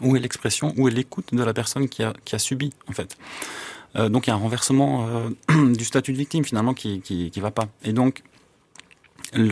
[0.00, 2.92] où est l'expression, où est l'écoute de la personne qui a, qui a subi, en
[2.92, 3.16] fait?
[4.08, 5.08] donc il y a un renversement
[5.48, 7.68] du statut de victime finalement qui, qui, qui va pas.
[7.84, 8.24] Et donc
[9.34, 9.46] il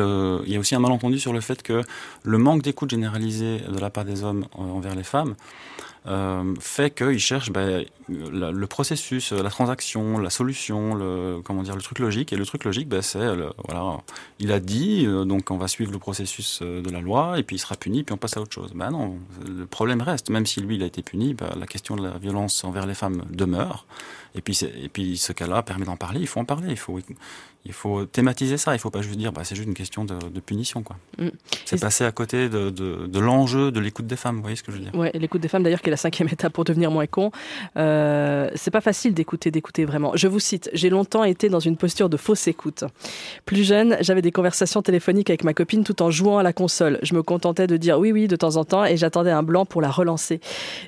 [0.47, 1.83] y a aussi un malentendu sur le fait que
[2.25, 5.35] le manque d'écoute généralisée de la part des hommes envers les femmes
[6.07, 11.83] euh, fait qu'ils cherchent ben, le, processus, la transaction, la solution, le comment dire, le
[11.83, 12.33] truc logique.
[12.33, 13.25] Et le truc logique, ben, c'est
[13.69, 13.99] voilà,
[14.41, 17.45] il a dit, euh, donc on va suivre le processus euh, de la loi, et
[17.45, 18.73] puis il sera puni, puis on passe à autre chose.
[18.75, 20.29] Ben non, le problème reste.
[20.31, 22.95] Même si lui il a été puni, ben, la question de la violence envers les
[22.95, 23.87] femmes demeure.
[24.35, 26.21] Et puis, et puis ce cas-là permet d'en parler.
[26.21, 26.69] Il faut en parler.
[26.71, 26.99] Il faut,
[27.65, 28.73] il faut thématiser ça.
[28.73, 30.97] Il ne faut pas juste dire, bah, c'est juste une question de, punition, quoi.
[31.19, 31.29] Mm.
[31.67, 34.37] C'est passer à côté de, de, l'enjeu de l'écoute des femmes.
[34.37, 34.95] Vous voyez ce que je veux dire?
[34.95, 37.31] Ouais, l'écoute des femmes, d'ailleurs, qui la cinquième étape pour devenir moins con.
[37.77, 40.13] Euh, c'est pas facile d'écouter, d'écouter vraiment.
[40.17, 40.69] Je vous cite.
[40.73, 42.83] J'ai longtemps été dans une posture de fausse écoute.
[43.47, 46.99] Plus jeune, j'avais des conversations téléphoniques avec ma copine tout en jouant à la console.
[47.03, 49.65] Je me contentais de dire oui, oui de temps en temps, et j'attendais un blanc
[49.65, 50.41] pour la relancer.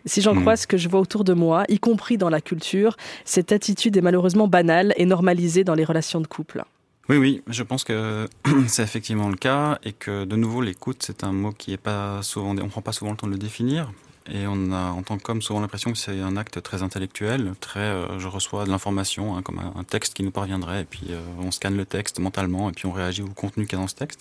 [0.06, 0.40] Si j'en mm.
[0.40, 3.96] crois ce que je vois autour de moi, y compris dans la culture, cette attitude
[3.96, 6.64] est malheureusement banale et normalisée dans les relations de couple.
[7.08, 8.26] Oui, oui, je pense que
[8.66, 12.22] c'est effectivement le cas et que de nouveau l'écoute c'est un mot qui est pas
[12.22, 13.92] souvent, on prend pas souvent le temps de le définir
[14.30, 17.80] et on a en tant qu'homme souvent l'impression que c'est un acte très intellectuel, très,
[17.80, 21.20] euh, je reçois de l'information hein, comme un, texte qui nous parviendrait et puis euh,
[21.40, 23.88] on scanne le texte mentalement et puis on réagit au contenu qu'il y a dans
[23.88, 24.20] ce texte.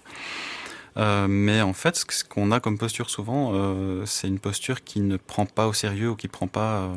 [0.97, 4.99] Euh, mais en fait, ce qu'on a comme posture souvent, euh, c'est une posture qui
[4.99, 6.95] ne prend pas au sérieux ou qui prend pas, euh,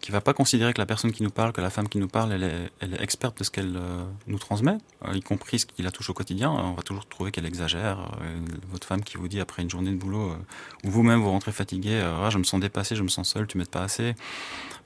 [0.00, 2.08] qui va pas considérer que la personne qui nous parle, que la femme qui nous
[2.08, 5.60] parle, elle est, elle est experte de ce qu'elle euh, nous transmet, euh, y compris
[5.60, 6.50] ce qui la touche au quotidien.
[6.50, 8.10] On va toujours trouver qu'elle exagère.
[8.70, 10.34] votre femme qui vous dit après une journée de boulot,
[10.84, 13.58] ou vous-même vous rentrez fatigué, ah, je me sens dépassé, je me sens seul, tu
[13.58, 14.14] m'aides pas assez.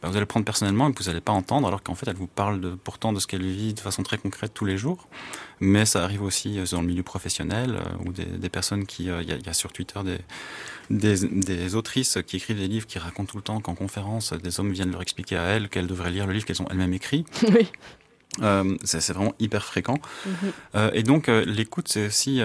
[0.04, 2.16] Bah, vous allez le prendre personnellement et vous n'allez pas entendre, alors qu'en fait, elle
[2.16, 5.08] vous parle de, pourtant de ce qu'elle vit de façon très concrète tous les jours.
[5.60, 9.08] Mais ça arrive aussi euh, dans le milieu professionnel, euh, ou des, des personnes qui...
[9.08, 10.18] Euh, il y, y, a sur Twitter des,
[10.90, 14.60] des, des, autrices qui écrivent des livres qui racontent tout le temps qu'en conférence, des
[14.60, 17.24] hommes viennent leur expliquer à elles qu'elles devraient lire le livre qu'elles ont elles-mêmes écrit.
[17.54, 17.68] Oui.
[18.42, 19.98] Euh, c'est vraiment hyper fréquent.
[20.26, 20.52] Mm -hmm.
[20.74, 22.40] euh, et donc euh, l'écoute, c'est aussi,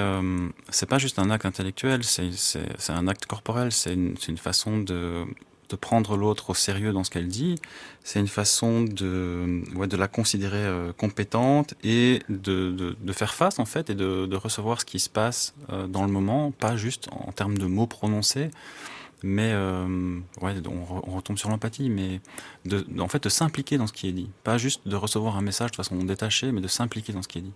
[0.70, 5.00] c'est pas juste un acte intellectuel, c'est un acte corporel, c'est une, une, façon de
[5.74, 7.56] de prendre l'autre au sérieux dans ce qu'elle dit,
[8.10, 9.14] c'est une façon de,
[9.78, 10.66] ouais, de la considérer
[11.04, 12.10] compétente et
[12.46, 15.42] de, de, de, faire face en fait et de, de recevoir ce qui se passe
[15.96, 18.50] dans le moment, pas juste en termes de mots prononcés,
[19.24, 22.22] mais euh, ouais, on, retombe sur l'empathie, mais
[22.66, 25.42] de, en fait de s'impliquer dans ce qui est dit, pas juste de recevoir un
[25.42, 27.54] message de façon détachée, mais de s'impliquer dans ce qui est dit.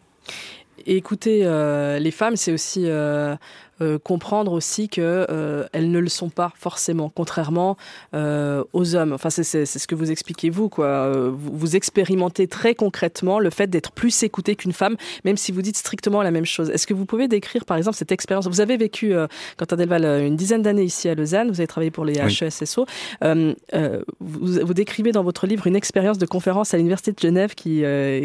[0.85, 3.35] Et écouter euh, les femmes, c'est aussi euh,
[3.83, 7.77] euh, comprendre aussi que euh, elles ne le sont pas forcément, contrairement
[8.13, 9.13] euh, aux hommes.
[9.13, 11.11] Enfin, c'est ce que vous expliquez vous, quoi.
[11.11, 15.61] Vous, vous expérimentez très concrètement le fait d'être plus écouté qu'une femme, même si vous
[15.61, 16.69] dites strictement la même chose.
[16.69, 18.47] Est-ce que vous pouvez décrire, par exemple, cette expérience?
[18.47, 19.13] Vous avez vécu,
[19.57, 21.49] Quentin Delval, une dizaine d'années ici à Lausanne.
[21.49, 22.39] Vous avez travaillé pour les oui.
[22.41, 22.85] HESSO.
[23.21, 23.65] Vous,
[24.19, 27.83] vous décrivez dans votre livre une expérience de conférence à l'université de Genève qui,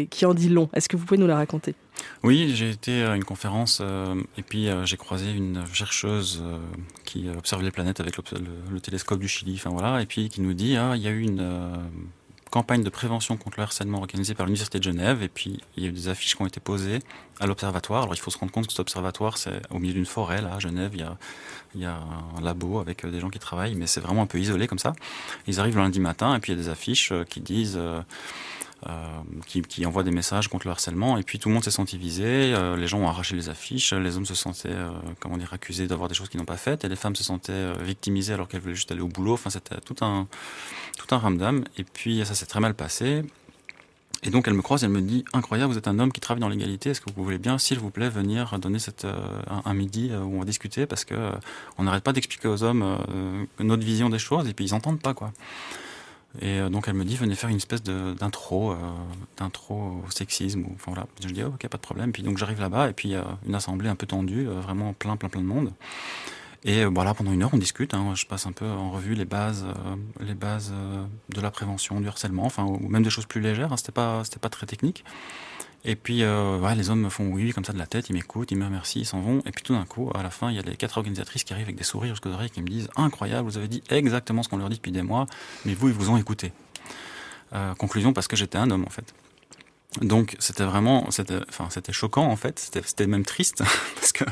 [0.09, 0.69] qui en dit long.
[0.73, 1.75] Est-ce que vous pouvez nous la raconter?
[2.23, 6.57] Oui, j'ai été à une conférence euh, et puis euh, j'ai croisé une chercheuse euh,
[7.05, 10.27] qui observe les planètes avec le, le, le, télescope du Chili, enfin voilà, et puis
[10.29, 11.75] qui nous dit ah il y a eu une euh,
[12.51, 15.85] campagne de prévention contre le harcèlement organisée par l'université de Genève et puis il y
[15.85, 16.99] a eu des affiches qui ont été posées
[17.39, 18.03] à l'observatoire.
[18.03, 20.55] Alors il faut se rendre compte que cet observatoire c'est au milieu d'une forêt là
[20.55, 21.17] à Genève, il y a
[21.75, 21.99] il y a
[22.37, 24.93] un labo avec des gens qui travaillent mais c'est vraiment un peu isolé comme ça.
[25.47, 27.89] Ils arrivent le lundi matin et puis il y a des affiches qui disent euh,
[27.89, 28.01] euh,
[29.45, 31.17] qui, qui envoie des messages contre le harcèlement.
[31.17, 32.25] Et puis tout le monde s'est senti visé.
[32.25, 33.93] Euh, les gens ont arraché les affiches.
[33.93, 34.89] Les hommes se sentaient, euh,
[35.19, 36.85] comment dire, accusés d'avoir des choses qu'ils n'ont pas faites.
[36.85, 39.33] Et les femmes se sentaient euh, victimisées alors qu'elles voulaient juste aller au boulot.
[39.33, 40.27] Enfin, c'était tout un,
[40.97, 41.63] tout un ramdam.
[41.77, 43.23] Et puis ça s'est très mal passé.
[44.23, 46.41] Et donc elle me croise elle me dit incroyable, vous êtes un homme qui travaille
[46.41, 46.89] dans l'égalité.
[46.89, 50.11] Est-ce que vous voulez bien, s'il vous plaît, venir donner cette, euh, un, un, midi
[50.13, 50.85] où on va discuter?
[50.85, 51.31] Parce que euh,
[51.77, 55.01] on n'arrête pas d'expliquer aux hommes euh, notre vision des choses et puis ils entendent
[55.01, 55.31] pas quoi.
[56.41, 58.75] Et euh, donc elle me dit venez faire une espèce d'intro, euh,
[59.37, 60.61] d'intro au sexisme.
[60.61, 62.11] Ou, enfin voilà, je dis ok pas de problème.
[62.11, 65.17] Puis donc j'arrive là-bas et puis euh, une assemblée un peu tendue, euh, vraiment plein
[65.17, 65.73] plein plein de monde.
[66.63, 67.93] Et euh, voilà pendant une heure on discute.
[67.93, 69.65] Hein, je passe un peu en revue les bases,
[70.19, 70.71] les bases
[71.29, 73.73] de la prévention du harcèlement, enfin ou même des choses plus légères.
[73.73, 75.03] Hein, c'était pas c'était pas très technique.
[75.85, 78.51] Et puis, euh, les hommes me font oui, comme ça de la tête, ils m'écoutent,
[78.51, 79.39] ils me remercient, ils s'en vont.
[79.45, 81.53] Et puis tout d'un coup, à la fin, il y a les quatre organisatrices qui
[81.53, 84.49] arrivent avec des sourires jusqu'aux oreilles qui me disent Incroyable, vous avez dit exactement ce
[84.49, 85.25] qu'on leur dit depuis des mois,
[85.65, 86.51] mais vous, ils vous ont écouté.
[87.53, 89.13] Euh, conclusion, parce que j'étais un homme, en fait.
[90.01, 93.63] Donc c'était vraiment, c'était, enfin c'était choquant en fait, c'était même triste
[93.95, 94.23] parce que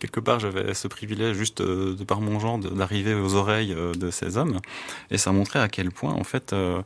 [0.00, 3.92] quelque part j'avais ce privilège juste euh, de par mon genre d'arriver aux oreilles euh,
[3.92, 4.58] de ces hommes
[5.10, 6.82] et ça montrait à quel point en fait euh,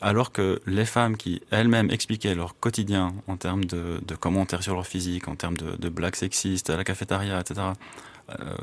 [0.00, 4.86] alors que les femmes qui elles-mêmes expliquaient leur quotidien en termes de, commentaires sur leur
[4.86, 7.72] physique, en termes de, de blagues sexistes à la cafétéria, etc.,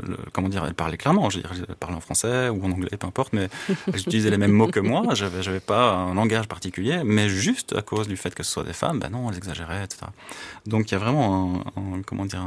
[0.03, 2.97] le, comment dire, elles parlaient clairement, je, dire, je parlais en français ou en anglais,
[2.97, 3.49] peu importe, mais
[3.93, 7.81] j'utilisais les mêmes mots que moi, j'avais, j'avais pas un langage particulier, mais juste à
[7.81, 10.05] cause du fait que ce soit des femmes, ben non, elles exagéraient, etc.
[10.65, 12.45] Donc il y a vraiment un, comment dire,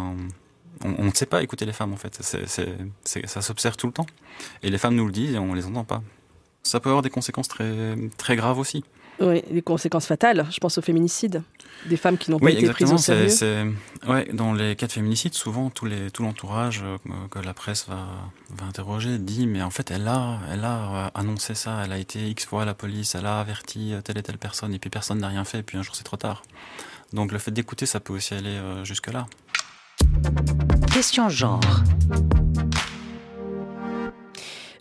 [0.85, 4.07] on ne sait pas écouter les femmes en fait, ça s'observe tout le temps.
[4.63, 6.03] Et les femmes nous le disent et on les entend pas.
[6.63, 8.85] ça peut avoir des conséquences très, très graves aussi.
[9.21, 10.47] Oui, des conséquences fatales.
[10.51, 11.43] Je pense au féminicide.
[11.87, 13.75] Des femmes qui n'ont pas été prises au sérieux.
[14.07, 16.99] Ouais, dans les cas de féminicide, souvent tout, les, tout l'entourage euh,
[17.31, 18.07] que la presse va,
[18.51, 21.99] va interroger dit mais en fait elle a, elle a euh, annoncé ça, elle a
[21.99, 24.79] été X fois à la police, elle a averti euh, telle et telle personne et
[24.79, 26.43] puis personne n'a rien fait et puis un jour c'est trop tard.
[27.13, 29.27] Donc le fait d'écouter ça peut aussi aller jusque-là.
[30.93, 31.61] Question genre.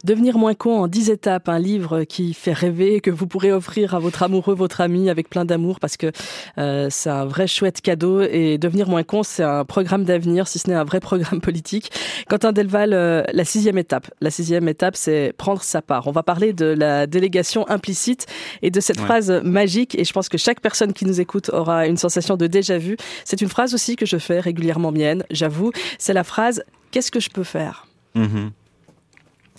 [0.03, 3.95] Devenir moins con en 10 étapes, un livre qui fait rêver, que vous pourrez offrir
[3.95, 6.11] à votre amoureux, votre ami avec plein d'amour parce que
[6.57, 10.59] euh, c'est un vrai chouette cadeau et devenir moins con, c'est un programme d'avenir, si
[10.59, 11.91] ce n'est un vrai programme politique.
[12.29, 14.09] Quentin Delval, euh, la sixième étape.
[14.21, 16.07] La sixième étape, c'est prendre sa part.
[16.07, 18.25] On va parler de la délégation implicite
[18.61, 21.87] et de cette phrase magique et je pense que chaque personne qui nous écoute aura
[21.87, 22.97] une sensation de déjà vu.
[23.25, 25.71] C'est une phrase aussi que je fais régulièrement mienne, j'avoue.
[25.97, 27.87] C'est la phrase Qu'est-ce que je peux faire?
[28.15, 28.51] Mm-hmm.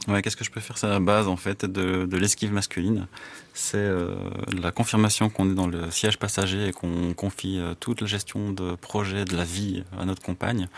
[0.06, 0.78] Ouais, qu'est-ce que je peux faire?
[0.78, 3.06] C'est la base en fait de, de l'esquive masculine.
[3.52, 4.14] C'est euh,
[4.52, 8.52] la confirmation qu'on est dans le siège passager et qu'on confie euh, toute la gestion
[8.52, 10.68] de projet de la vie à notre compagne.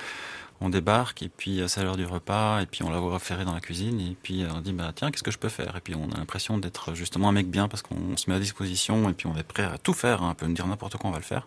[0.62, 3.44] On débarque et puis euh, c'est l'heure du repas et puis on la voit ferrer
[3.44, 5.76] dans la cuisine et puis on dit bah tiens qu'est-ce que je peux faire?
[5.76, 8.40] Et puis on a l'impression d'être justement un mec bien parce qu'on se met à
[8.40, 10.96] disposition et puis on est prêt à tout faire, hein, on peut me dire n'importe
[10.96, 11.46] quoi on va le faire.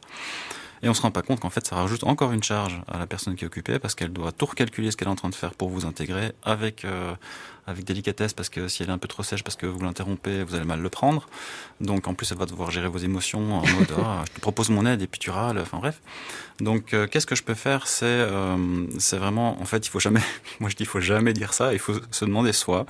[0.83, 3.07] Et on se rend pas compte qu'en fait, ça rajoute encore une charge à la
[3.07, 5.35] personne qui est occupée parce qu'elle doit tout recalculer ce qu'elle est en train de
[5.35, 7.13] faire pour vous intégrer avec euh,
[7.65, 10.43] avec délicatesse parce que si elle est un peu trop sèche parce que vous l'interrompez,
[10.43, 11.27] vous allez mal le prendre.
[11.81, 14.69] Donc en plus, elle va devoir gérer vos émotions en mode ah, je te propose
[14.69, 15.59] mon aide et puis tu râles.
[15.59, 16.01] Enfin bref.
[16.59, 17.87] Donc euh, qu'est-ce que je peux faire?
[17.87, 20.21] C'est euh, c'est vraiment en fait il faut jamais.
[20.59, 21.73] Moi je dis il faut jamais dire ça.
[21.73, 22.85] Il faut se demander soi.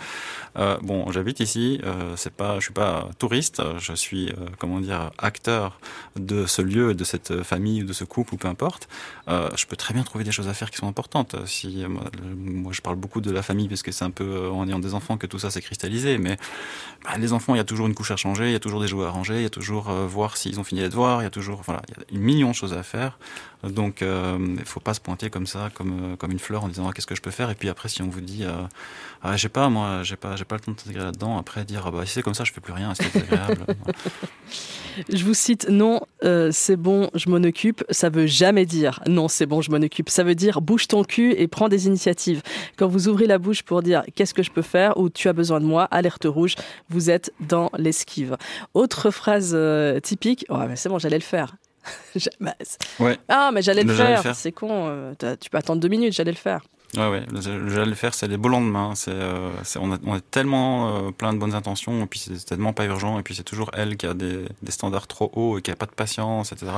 [0.57, 1.81] Euh, bon, j'habite ici.
[2.15, 3.61] C'est pas je suis pas touriste.
[3.79, 5.79] Je suis comment dire acteur
[6.15, 8.87] de ce lieu, de cette famille, de ce couple ou peu importe.
[9.27, 11.35] je peux très bien trouver des choses à faire qui sont importantes.
[11.45, 11.85] Si
[12.35, 14.93] moi je parle beaucoup de la famille parce que c'est un peu en ayant des
[14.93, 16.17] enfants que tout ça s'est cristallisé.
[16.17, 16.37] Mais
[17.03, 18.81] bah, les enfants, il y a toujours une couche à changer, il y a toujours
[18.81, 21.21] des jouets à ranger, il y a toujours euh, voir s'ils ont fini les devoirs,
[21.21, 23.17] il y a toujours, voilà, il y a une million de choses à faire.
[23.63, 26.65] Donc, euh, il ne faut pas se pointer comme ça, comme, euh, comme une fleur
[26.65, 27.49] en disant ah, qu'est-ce que je peux faire?
[27.49, 28.43] Et puis après, si on vous dit,
[29.21, 31.37] ah, j'ai pas, moi, j'ai pas, j'ai pas le temps de s'intégrer là-dedans.
[31.37, 33.65] Après, dire, ah, bah, si c'est comme ça, je fais plus rien, c'est agréable.
[35.13, 36.01] je vous cite, non,
[36.51, 37.85] c'est bon, je m'en occupe.
[37.89, 40.09] Ça veut jamais dire, non, c'est bon, je m'en occupe.
[40.09, 42.41] Ça veut dire, bouge ton cul et prends des initiatives.
[42.77, 45.33] Quand vous ouvrez la bouche pour dire, qu'est-ce que je peux faire ou tu as
[45.33, 46.55] besoin de moi, alerte rouge,
[46.89, 48.35] vous êtes dans l'esquive.
[48.73, 49.57] Autre phrase
[50.03, 51.55] typique, oh, mais c'est bon, j'allais le faire.
[52.99, 53.17] ouais.
[53.27, 54.35] Ah, mais j'allais le, faire.
[54.35, 54.87] C'est con.
[54.87, 56.61] Euh, tu peux attendre deux minutes, j'allais le faire.
[56.95, 57.25] Ouais, ouais.
[57.41, 58.13] J'allais le faire.
[58.13, 58.93] C'est les beaux lendemains.
[58.95, 62.85] C'est, euh, on, a, tellement euh, plein de bonnes intentions, et puis c'est tellement pas
[62.85, 65.71] urgent, et puis c'est toujours elle qui a des, des, standards trop hauts et qui
[65.71, 66.71] a pas de patience, etc.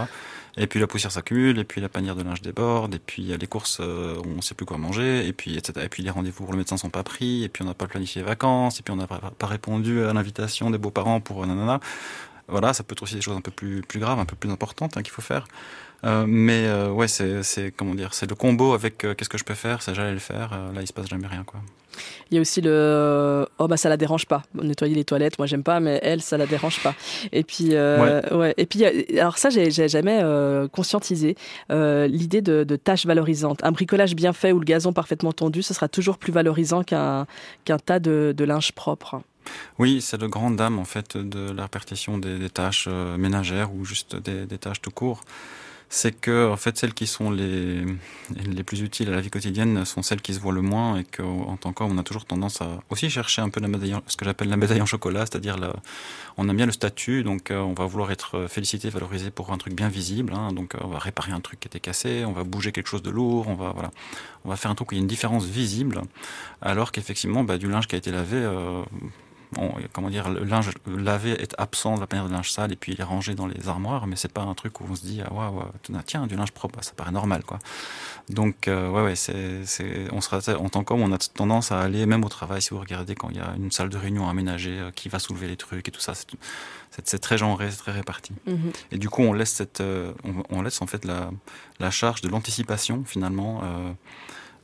[0.57, 3.47] Et puis la poussière s'accumule, et puis la panière de linge déborde, et puis les
[3.47, 5.85] courses, on sait plus quoi manger, et puis etc.
[5.85, 7.87] Et puis les rendez-vous pour le médecin sont pas pris, et puis on n'a pas
[7.87, 11.45] planifié les vacances, et puis on n'a pas, pas répondu à l'invitation des beaux-parents pour
[11.45, 11.81] nanana.
[12.47, 14.51] Voilà, ça peut être aussi des choses un peu plus, plus graves, un peu plus
[14.51, 15.45] importantes hein, qu'il faut faire.
[16.03, 19.43] Euh, mais euh, ouais, c'est comment dire, c'est le combo avec euh, qu'est-ce que je
[19.43, 20.51] peux faire, c'est j'allais le faire.
[20.73, 21.61] là, il se passe jamais rien, quoi.
[22.29, 24.43] Il y a aussi le oh bah ça la dérange pas.
[24.53, 26.93] Nettoyer les toilettes, moi j'aime pas, mais elle ça la dérange pas.
[27.31, 28.53] Et puis ouais.
[28.57, 28.83] Et puis
[29.17, 30.21] alors ça j'ai jamais
[30.73, 31.37] conscientisé
[31.69, 33.63] l'idée de, de tâches valorisantes.
[33.63, 37.27] Un bricolage bien fait ou le gazon parfaitement tondu, ce sera toujours plus valorisant qu'un
[37.63, 39.21] qu'un tas de, de linge propre.
[39.79, 43.85] Oui, c'est le grand dame en fait de la répartition des, tâches euh, ménagères ou
[43.85, 45.21] juste des, tâches tout court.
[45.87, 47.85] C'est que en fait celles qui sont les,
[48.35, 51.03] les plus utiles à la vie quotidienne sont celles qui se voient le moins et
[51.03, 54.17] qu'en tant qu'homme on a toujours tendance à aussi chercher un peu la médaille, ce
[54.17, 55.57] que j'appelle la médaille en chocolat, c'est-à-dire
[56.37, 59.57] on aime bien le statut, donc euh, on va vouloir être félicité, valorisé pour un
[59.57, 62.33] truc bien visible, hein, donc euh, on va réparer un truc qui était cassé, on
[62.33, 63.91] va bouger quelque chose de lourd, on va voilà,
[64.43, 66.01] on va faire un truc où il y a une différence visible,
[66.61, 68.43] alors qu'effectivement bah, du linge qui a été lavé
[69.57, 72.75] euh, comment dire, le linge lavé est absent de la panière de linge sale et
[72.75, 75.01] puis il est rangé dans les armoires, mais c'est pas un truc où on se
[75.01, 75.63] dit ah waouh,
[76.05, 77.59] tiens du linge propre, ça paraît normal quoi.
[78.29, 79.63] Donc euh, ouais ouais c'est
[80.11, 82.79] on sera en tant qu'homme on a tendance à aller même au travail si vous
[82.79, 85.57] regardez quand il y a une salle de réunion aménagée euh, qui va soulever les
[85.57, 86.13] trucs et tout ça
[87.03, 88.31] c'est très genré, c'est très réparti.
[88.47, 88.73] Mm-hmm.
[88.91, 90.13] Et du coup, on laisse cette, euh,
[90.49, 91.29] on, laisse en fait la,
[91.81, 93.61] la charge de l'anticipation finalement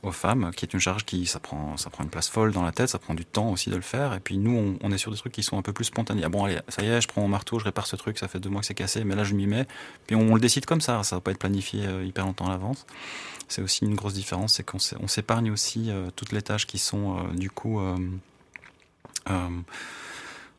[0.02, 2.64] aux femmes, qui est une charge qui ça prend ça prend une place folle dans
[2.64, 4.14] la tête, ça prend du temps aussi de le faire.
[4.14, 6.22] Et puis nous, on, est sur des trucs qui sont un peu plus spontanés.
[6.24, 8.28] Ah bon, allez, ça y est, je prends mon marteau, je répare ce truc, ça
[8.28, 9.66] fait deux mois que c'est cassé, mais là je m'y mets.
[10.06, 12.50] Puis on, le décide comme ça, ça va pas être planifié euh, hyper longtemps à
[12.50, 12.84] l'avance.
[13.48, 16.78] C'est aussi une grosse différence, c'est qu'on on s'épargne aussi euh, toutes les tâches qui
[16.78, 17.96] sont euh, du coup euh,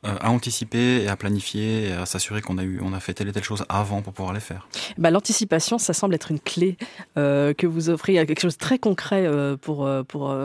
[0.04, 3.30] à anticiper et à planifier et à s'assurer qu'on a eu, on a fait telle
[3.30, 4.68] et telle chose avant pour pouvoir les faire.
[4.98, 6.78] Bah, l'anticipation, ça semble être une clé
[7.18, 10.36] euh, que vous offrez à quelque chose de très concret euh, pour pour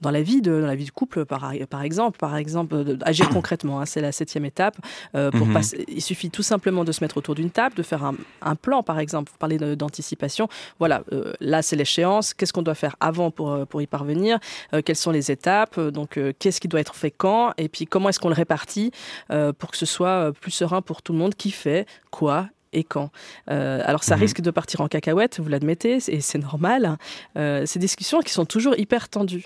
[0.00, 3.28] dans la vie de dans la vie du couple par par exemple, par exemple agir
[3.28, 3.80] concrètement.
[3.80, 4.76] Hein, c'est la septième étape.
[5.12, 5.52] pour mhm.
[5.52, 8.54] passer, il suffit tout simplement de se mettre autour d'une table, de faire un, un,
[8.56, 9.30] plan par exemple.
[9.30, 10.48] Vous parlez d'anticipation.
[10.78, 11.02] Voilà,
[11.40, 12.34] là c'est l'échéance.
[12.34, 14.38] Qu'est-ce qu'on doit faire avant pour pour y parvenir?
[14.84, 15.78] Quelles sont les étapes?
[15.78, 17.52] Donc qu'est-ce qui doit être fait quand?
[17.58, 18.87] Et puis comment est-ce qu'on le répartit?
[19.30, 22.48] Euh, pour que ce soit euh, plus serein pour tout le monde qui fait quoi
[22.72, 23.10] et quand.
[23.50, 24.22] Euh, alors ça mhm.
[24.22, 26.98] risque de partir en cacahuète, vous l'admettez, et c'est normal.
[27.36, 29.44] Euh, ces discussions qui sont toujours hyper tendues.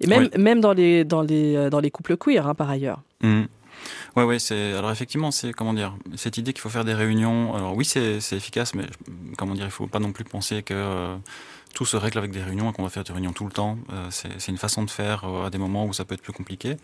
[0.00, 3.02] Et même, même dans, les, dans, les, dans les couples queer, hein, par ailleurs.
[3.22, 7.54] Oui, ouais, c'est alors effectivement, c'est comment dire, cette idée qu'il faut faire des réunions.
[7.54, 8.84] Alors oui, c'est efficace, mais
[9.36, 11.18] comment dire, il faut pas non plus penser que
[11.76, 13.76] tout se règle avec des réunions et qu'on va faire des réunions tout le temps.
[14.10, 16.78] c'est une façon de faire à des moments où ça peut être plus compliqué.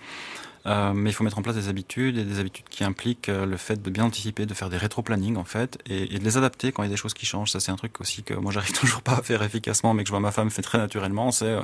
[0.67, 3.47] Euh, mais il faut mettre en place des habitudes et des habitudes qui impliquent euh,
[3.47, 6.71] le fait de bien anticiper, de faire des rétro-planning en fait, et, de les adapter
[6.71, 7.51] quand il y a des choses qui changent.
[7.51, 10.09] Ça c'est un truc aussi que moi j'arrive toujours pas à faire efficacement, mais que
[10.09, 11.33] je vois ma femme fait très naturellement.
[11.33, 11.63] C'est, euh,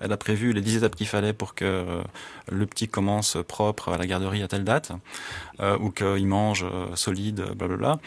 [0.00, 2.02] elle a prévu les 10 étapes qu'il fallait pour que
[2.50, 4.92] le petit commence propre à la garderie à telle date,
[5.78, 6.64] ou qu'il mange
[6.94, 7.98] solide, blablabla.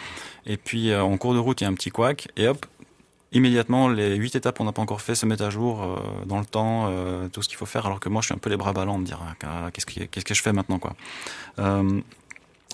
[0.48, 2.66] Et puis en cours de route il y a un petit couac, et hop,
[3.34, 6.39] immédiatement, les huit étapes qu'on n'a pas encore fait se mettent à jour euh, dans
[6.39, 8.50] le temps, euh, tout ce qu'il faut faire, alors que moi, je suis un peu
[8.50, 10.96] les bras ballants de dire ah, qu'est-ce que, qu'est-ce que je fais maintenant, quoi.
[11.60, 12.02] Euh,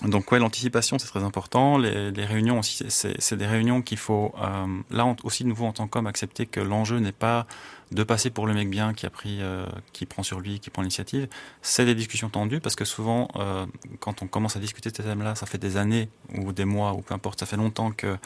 [0.04, 1.76] donc ouais, l'anticipation c'est très important.
[1.76, 5.72] Les, les réunions aussi, c'est des réunions qu'il faut euh, là aussi de nouveau en
[5.72, 7.46] tant qu'homme accepter que l'enjeu n'est pas
[7.90, 10.70] de passer pour le mec bien qui a pris, euh, qui prend sur lui, qui
[10.70, 11.28] prend l'initiative.
[11.60, 13.66] C'est des discussions tendues parce que souvent, euh,
[13.98, 16.94] quand on commence à discuter de ces thèmes-là, ça fait des années ou des mois
[16.94, 18.16] ou peu importe, ça fait longtemps que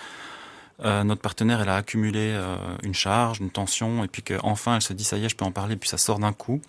[0.80, 4.82] euh, notre partenaire, elle a accumulé euh, une charge, une tension, et puis qu'enfin, elle
[4.82, 6.60] se dit ça y est, je peux en parler, puis ça sort d'un coup.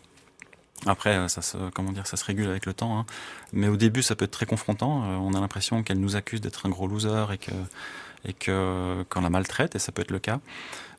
[0.86, 3.00] Après, euh, ça se, comment dire, ça se régule avec le temps.
[3.00, 3.06] Hein.
[3.54, 5.04] Mais au début, ça peut être très confrontant.
[5.22, 7.52] on a l'impression qu'elle nous accuse d'être un gros loser et que
[8.26, 10.40] et que qu'on la maltraite, et ça peut être le cas.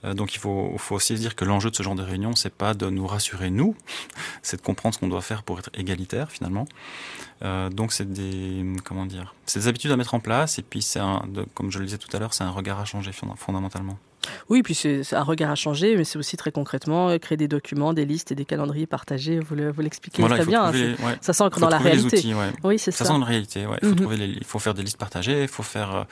[0.05, 2.53] Euh, donc il faut, faut aussi dire que l'enjeu de ce genre de réunion, c'est
[2.53, 3.75] pas de nous rassurer nous,
[4.43, 6.67] c'est de comprendre ce qu'on doit faire pour être égalitaire finalement.
[7.43, 10.83] Euh, donc c'est des comment dire, c'est des habitudes à mettre en place, et puis
[10.83, 11.01] c'est
[11.55, 13.99] comme je le disais tout à l'heure, c'est un regard à changer fondamentalement.
[14.49, 17.49] Oui, puis c'est un regard à changer, mais c'est aussi très concrètement euh, créer des
[17.49, 19.41] documents, des listes et des calendriers partagés.
[19.41, 20.73] Vous l'expliquez très bien.
[21.21, 22.23] Ça s'ancre dans la réalité.
[22.65, 22.99] Oui, c'est ça.
[22.99, 23.67] Ça s'ancre dans la réalité.
[23.83, 24.21] Il, faut mhm.
[24.21, 25.43] il faut faire des listes partagées.
[25.43, 25.95] Il faut faire.
[25.95, 26.05] Euh,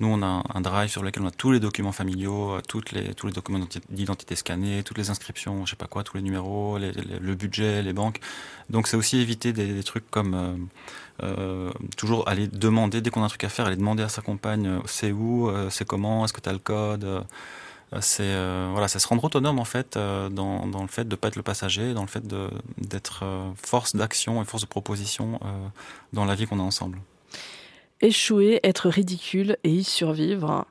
[0.00, 2.92] nous, on a un drive sur lequel on a tous les documents familiaux, euh, toutes
[2.92, 6.22] les, tous les documents d'identité scannés, toutes les inscriptions, je sais pas quoi, tous les
[6.22, 8.20] numéros, le budget, les banques.
[8.70, 10.68] Donc, c'est aussi éviter des, trucs comme.
[11.96, 14.80] toujours aller demander, dès qu'on a un truc à faire, aller demander à sa compagne
[14.86, 17.24] c'est où, c'est comment, est-ce que tu as le code
[18.00, 21.14] c'est euh, voilà, c'est se rendre autonome en fait euh, dans, dans, le fait de
[21.14, 22.26] pas être le passager, dans le fait
[22.78, 23.24] d'être
[23.62, 25.38] force d'action et force de proposition
[26.12, 26.98] dans la vie qu'on a ensemble.
[28.00, 30.66] Échouer, être ridicule et y survivre.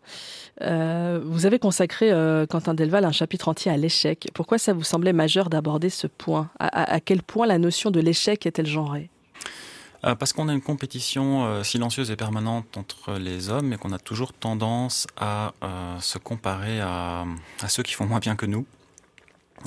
[0.59, 2.11] vous avez consacré,
[2.49, 4.29] Quentin Delval, un chapitre entier à l'échec.
[4.33, 6.49] Pourquoi ça vous semblait majeur d'aborder ce point?
[6.59, 9.09] À, à, quel point la notion de l'échec est-elle genrée?
[10.03, 13.91] Euh, parce qu'on a une compétition euh, silencieuse et permanente entre les hommes et qu'on
[13.91, 17.25] a toujours tendance à euh, se comparer à,
[17.61, 18.65] à, ceux qui font moins bien que nous.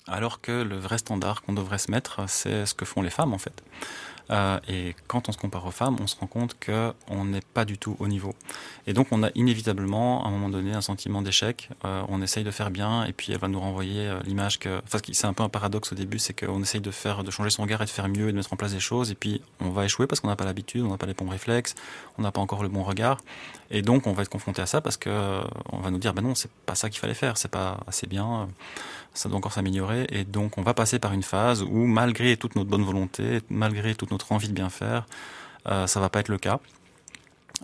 [0.08, 3.32] Alors que le vrai standard qu'on devrait se mettre, c'est ce que font les femmes
[3.32, 3.62] en fait.
[4.30, 7.64] Euh, et quand on se compare aux femmes, on se rend compte qu'on n'est pas
[7.64, 8.34] du tout au niveau.
[8.86, 11.68] Et donc on a inévitablement, à un moment donné, un sentiment d'échec.
[11.84, 14.80] Euh, on essaye de faire bien, et puis elle va nous renvoyer euh, l'image que...
[14.84, 17.50] Enfin, c'est un peu un paradoxe au début, c'est qu'on essaye de faire, de changer
[17.50, 19.42] son regard et de faire mieux et de mettre en place des choses, et puis
[19.60, 21.74] on va échouer parce qu'on n'a pas l'habitude, on n'a pas les bons réflexes,
[22.18, 23.20] on n'a pas encore le bon regard.
[23.70, 25.40] Et donc on va être confronté à ça parce que
[25.72, 28.06] on va nous dire, ben non, c'est pas ça qu'il fallait faire, c'est pas assez
[28.06, 28.48] bien
[29.14, 30.06] ça doit encore s'améliorer.
[30.10, 33.94] Et donc, on va passer par une phase où, malgré toute notre bonne volonté, malgré
[33.94, 35.06] toute notre envie de bien faire,
[35.68, 36.60] euh, ça va pas être le cas.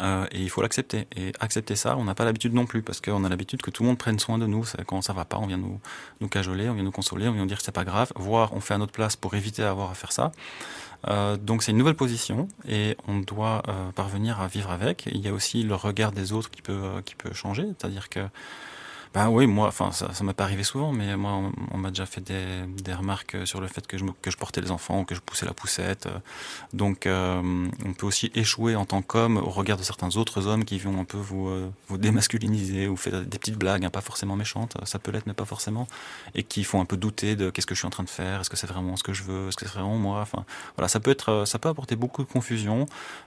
[0.00, 1.06] Euh, et il faut l'accepter.
[1.16, 3.82] Et accepter ça, on n'a pas l'habitude non plus, parce qu'on a l'habitude que tout
[3.82, 4.64] le monde prenne soin de nous.
[4.86, 7.48] Quand ça va pas, on vient nous, cajoler, on vient nous consoler, on vient nous
[7.48, 9.94] dire que c'est pas grave, voire on fait à notre place pour éviter d'avoir à
[9.94, 10.32] faire ça.
[11.08, 15.06] Euh, donc c'est une nouvelle position et on doit euh, parvenir à vivre avec.
[15.10, 18.20] Il y a aussi le regard des autres qui peut, qui peut changer, c'est-à-dire que
[19.12, 22.06] bah oui, moi, enfin, ça, ça m'est pas arrivé souvent, mais moi, on, m'a déjà
[22.06, 25.16] fait des, des, remarques sur le fait que je, que je portais les enfants, que
[25.16, 26.08] je poussais la poussette.
[26.72, 30.64] Donc, euh, on peut aussi échouer en tant qu'homme au regard de certains autres hommes
[30.64, 34.00] qui vont un peu vous, euh, vous démasculiniser ou faire des petites blagues, hein, pas
[34.00, 35.88] forcément méchantes, ça peut l'être, mais pas forcément,
[36.36, 38.42] et qui font un peu douter de qu'est-ce que je suis en train de faire,
[38.42, 40.20] est-ce que c'est vraiment ce que je veux, est-ce que c'est vraiment moi.
[40.20, 40.44] Enfin,
[40.76, 42.86] voilà, ça peut être, ça peut apporter beaucoup de confusion.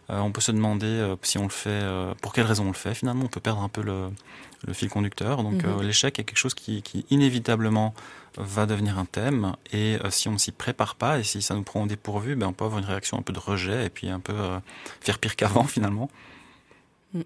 [0.10, 1.84] Euh, on peut se demander si on le fait,
[2.22, 2.93] pour quelle raison on le fait.
[2.93, 4.10] Finalement, on peut perdre un peu le,
[4.65, 5.43] le fil conducteur.
[5.43, 5.78] Donc, mhm.
[5.78, 5.82] mm.
[5.82, 7.94] l'échec est quelque chose qui, qui, inévitablement
[8.38, 11.83] va devenir un thème et si on s'y prépare pas et si ça nous prend
[11.83, 14.19] au dépourvu, ben on peut avoir une réaction un peu de rejet et puis un
[14.19, 14.33] peu
[15.02, 16.10] faire pire qu'avant finalement.
[17.13, 17.21] Mm.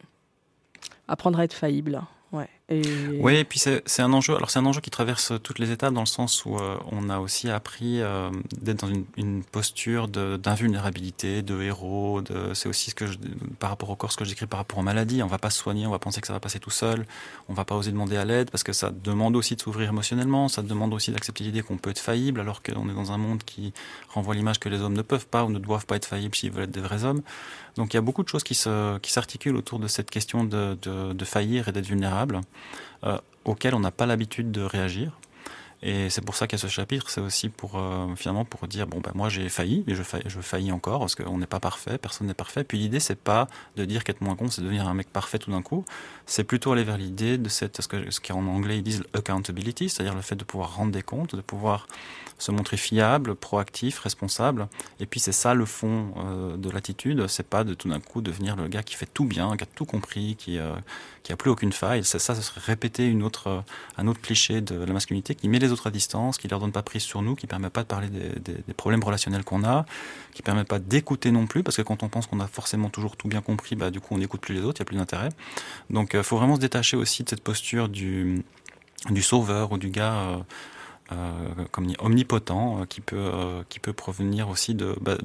[1.07, 2.01] Apprendre à être faillible.
[2.33, 2.49] Ouais.
[2.69, 2.81] Et...
[3.21, 4.35] Oui, et puis c'est un enjeu.
[4.35, 7.09] Alors c'est un enjeu qui traverse toutes les étapes dans le sens où euh, on
[7.09, 12.21] a aussi appris euh, d'être dans une, une posture d'invulnérabilité, de, de, héros.
[12.53, 13.17] C'est aussi ce que je,
[13.59, 15.23] par rapport au corps, ce que j'écris par rapport aux maladies.
[15.23, 17.05] On va pas se soigner, on va penser que ça va passer tout seul.
[17.47, 20.49] On va pas oser demander à l'aide parce que ça demande aussi de s'ouvrir émotionnellement.
[20.49, 23.43] Ça demande aussi d'accepter l'idée qu'on peut être faillible alors qu'on est dans un monde
[23.43, 23.73] qui
[24.09, 26.51] renvoie l'image que les hommes ne peuvent pas ou ne doivent pas être faillibles s'ils
[26.51, 27.21] veulent être des vrais hommes.
[27.77, 30.77] Donc il y a beaucoup de choses qui s'articulent qui autour de cette question de,
[30.81, 32.41] de, de faillir et d'être vulnérable
[33.03, 35.11] euh, on n'a pas l'habitude de réagir.
[35.83, 38.99] Et c'est pour ça a ce chapitre, c'est aussi pour euh, finalement pour dire bon
[38.99, 42.33] ben moi j'ai failli, faillis, je faillis encore parce qu'on n'est pas parfait, personne n'est
[42.33, 42.63] parfait.
[42.63, 45.51] Puis l'idée c'est pas de dire qu'être moins con, c'est devenir un mec parfait tout
[45.51, 45.85] d'un coup.
[46.25, 49.87] C'est plutôt aller vers l'idée de cette ce que ce qu'en anglais ils disent accountability,
[49.89, 51.85] c'est-à-dire le fait de pouvoir rendre des comptes, de pouvoir
[52.37, 54.67] se montrer fiable, proactif, responsable.
[54.99, 57.27] Et puis c'est ça le fond euh, de l'attitude.
[57.27, 59.67] C'est pas de tout d'un coup devenir le gars qui fait tout bien, qui a
[59.67, 60.73] tout compris, qui euh,
[61.23, 62.03] qui a plus aucune faille.
[62.03, 63.61] Ça, ça serait répéter une autre euh,
[63.97, 66.71] un autre cliché de la masculinité qui met les autres à distance, qui leur donne
[66.71, 69.63] pas prise sur nous, qui permet pas de parler des, des, des problèmes relationnels qu'on
[69.63, 69.85] a,
[70.33, 73.17] qui permet pas d'écouter non plus, parce que quand on pense qu'on a forcément toujours
[73.17, 74.97] tout bien compris, bah du coup on n'écoute plus les autres, il y a plus
[74.97, 75.29] d'intérêt.
[75.89, 78.43] Donc il faut vraiment se détacher aussi de cette posture du
[79.09, 80.37] du sauveur ou du gars euh,
[81.71, 85.17] comme omnipotent euh, qui peut euh, qui peut provenir aussi de bah,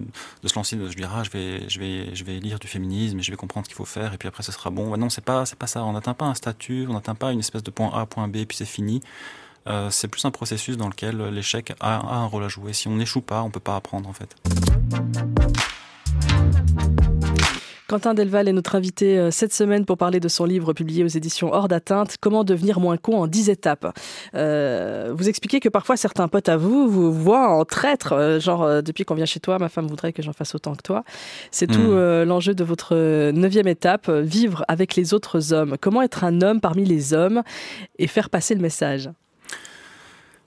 [0.42, 2.68] de se lancer de se dire ah je vais je vais je vais lire du
[2.68, 4.90] féminisme et je vais comprendre ce qu'il faut faire et puis après ce sera bon.
[4.90, 5.84] Bah, non c'est pas c'est pas ça.
[5.84, 8.36] On n'atteint pas un statut on n'atteint pas une espèce de point A point B
[8.36, 9.00] et puis c'est fini.
[9.68, 12.72] Euh, c'est plus un processus dans lequel l'échec a, a, un rôle à jouer.
[12.72, 14.36] Si on n'échoue pas on peut pas apprendre en fait
[17.92, 21.08] Quentin Delval est notre invité euh, cette semaine pour parler de son livre publié aux
[21.08, 23.94] éditions Hors d'atteinte, Comment devenir moins con en 10 étapes.
[24.34, 28.82] Euh, vous expliquez que parfois certains potes à vous vous voient en traître, euh, genre
[28.82, 31.04] depuis qu'on vient chez toi, ma femme voudrait que j'en fasse autant que toi.
[31.50, 31.74] C'est mmh.
[31.74, 32.96] tout euh, l'enjeu de votre
[33.30, 35.76] neuvième étape, vivre avec les autres hommes.
[35.78, 37.42] Comment être un homme parmi les hommes
[37.98, 39.10] et faire passer le message?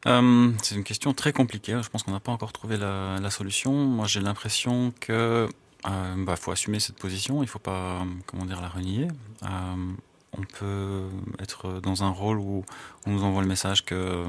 [0.08, 1.78] Euh, c'est une question très compliquée.
[1.84, 3.72] Je pense qu'on n'a pas encore trouvé la, la solution.
[3.72, 5.48] Moi, j'ai l'impression que
[5.88, 9.08] euh, bah, faut assumer cette position, il faut pas, comment dire, la renier.
[9.44, 9.94] Euh,
[10.38, 11.08] on peut
[11.40, 12.66] être dans un rôle où
[13.06, 14.26] on nous envoie le message que,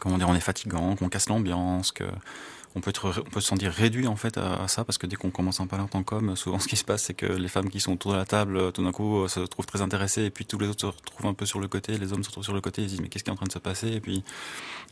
[0.00, 2.04] comment dire, on est fatigant, qu'on casse l'ambiance, que
[2.74, 5.16] on peut, être, on peut se sentir réduit en fait à, ça parce que dès
[5.16, 7.26] qu'on commence à en parler en tant qu'homme, souvent ce qui se passe c'est que
[7.26, 10.24] les femmes qui sont autour de la table tout d'un coup se trouvent très intéressées
[10.24, 12.28] et puis tous les autres se retrouvent un peu sur le côté, les hommes se
[12.28, 13.88] retrouvent sur le côté, ils disent mais qu'est-ce qui est en train de se passer?
[13.88, 14.22] Et puis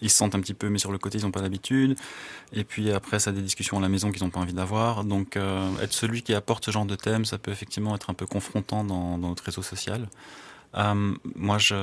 [0.03, 1.97] ils se sentent un petit peu mis sur le côté, ils n'ont pas l'habitude.
[2.53, 5.05] Et puis après ça a des discussions à la maison qu'ils n'ont pas envie d'avoir.
[5.05, 8.14] Donc euh, être celui qui apporte ce genre de thème ça peut effectivement être un
[8.14, 10.09] peu confrontant dans, dans notre réseau social.
[10.74, 11.74] Euh, moi, je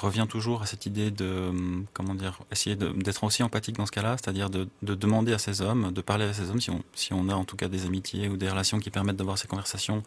[0.00, 1.52] reviens toujours à cette idée de,
[1.92, 5.60] comment dire, essayer d'être aussi empathique dans ce cas-là, c'est-à-dire de, de, demander à ces
[5.60, 6.60] hommes, de parler à ces hommes,
[6.94, 9.46] si on a en tout cas des amitiés ou des relations qui permettent d'avoir ces
[9.46, 10.02] conversations,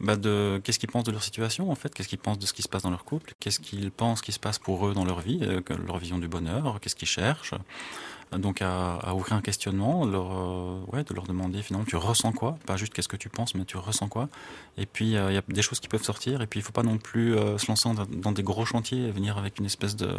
[0.00, 2.52] bah de qu'est-ce qu'ils pensent de leur situation en fait, qu'est-ce qu'ils pensent de ce
[2.52, 5.04] qui se passe dans leur couple, qu'est-ce qu'ils pensent qui se passe pour eux dans
[5.04, 7.54] leur vie, euh, leur vision du bonheur, qu'est-ce qu'ils cherchent?
[8.32, 12.32] Donc à, à, ouvrir un questionnement, leur, euh, ouais, de leur demander finalement tu ressens
[12.32, 14.28] quoi, pas juste qu'est-ce que tu penses, mais tu ressens quoi?
[14.76, 16.72] Et puis il euh, y a des choses qui peuvent sortir, et puis il faut
[16.72, 19.66] pas non plus euh, se lancer dans, dans, des gros chantiers et venir avec une
[19.66, 20.10] espèce de.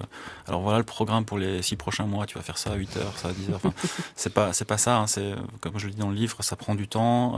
[0.47, 2.95] Alors voilà le programme pour les six prochains mois, tu vas faire ça à 8
[2.97, 3.55] heures, ça à 10 heures.
[3.57, 3.73] Enfin,
[4.15, 4.99] c'est pas c'est pas ça.
[4.99, 7.35] Hein, c'est comme je le dis dans le livre, ça prend du temps.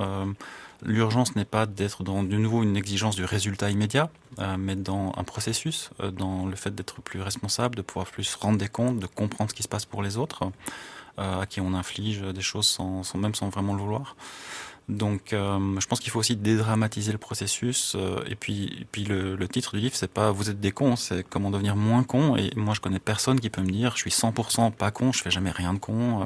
[0.83, 4.09] Euh, L'urgence n'est pas d'être dans de nouveau une exigence du résultat immédiat,
[4.39, 8.35] euh, mais dans un processus, euh, dans le fait d'être plus responsable, de pouvoir plus
[8.35, 10.51] rendre des comptes, de comprendre ce qui se passe pour les autres,
[11.19, 14.15] euh, à qui on inflige des choses sans, sans même sans vraiment le vouloir.
[14.89, 17.93] Donc, euh, je pense qu'il faut aussi dédramatiser le processus.
[17.95, 20.71] Euh, et puis, et puis le, le, titre du livre, c'est pas "Vous êtes des
[20.71, 22.35] cons", c'est comment devenir moins con.
[22.37, 25.21] Et moi, je connais personne qui peut me dire "Je suis 100% pas con, je
[25.21, 26.23] fais jamais rien de con".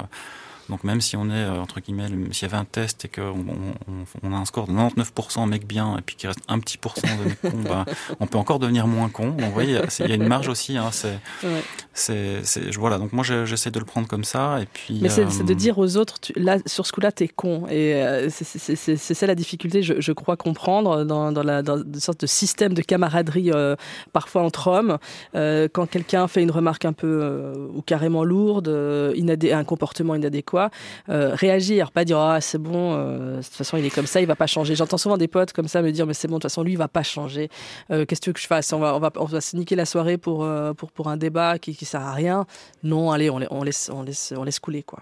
[0.68, 3.08] Euh, donc même si on est, euh, entre guillemets, s'il y avait un test et
[3.08, 6.58] qu'on on, on a un score de 99% mec bien et puis qu'il reste un
[6.58, 7.84] petit pourcent de mec con, bah,
[8.20, 9.28] on peut encore devenir moins con.
[9.30, 10.76] Donc vous voyez, il y a une marge aussi.
[10.76, 11.62] Hein, c'est, ouais.
[11.92, 12.98] c'est, voilà.
[12.98, 14.60] Donc moi j'essaie de le prendre comme ça.
[14.60, 17.28] Et puis, Mais c'est, euh, de dire aux autres, tu, là, sur ce coup-là, t'es
[17.28, 17.66] con.
[17.68, 22.00] Et euh, c'est, ça la difficulté, je, je crois comprendre, dans, dans, la, dans une
[22.00, 23.76] sorte de système de camaraderie euh,
[24.12, 24.98] parfois entre hommes.
[25.34, 28.68] Euh, quand quelqu'un fait une remarque un peu euh, ou carrément lourde,
[29.14, 33.76] inadé- un comportement inadéquat, euh, réagir, pas dire ah c'est bon, euh, de toute façon
[33.76, 34.74] il est comme ça, il va pas changer.
[34.74, 36.72] J'entends souvent des potes comme ça me dire mais c'est bon, de toute façon lui
[36.72, 37.48] il va pas changer.
[37.90, 38.72] Euh, Qu'est-ce que tu veux que je fasse?
[38.72, 40.46] On va, on va, on va se niquer la soirée pour
[40.76, 42.46] pour pour un débat qui, qui sert à rien.
[42.82, 45.00] Non, allez, on, laisse on laisse on laisse couler quoi.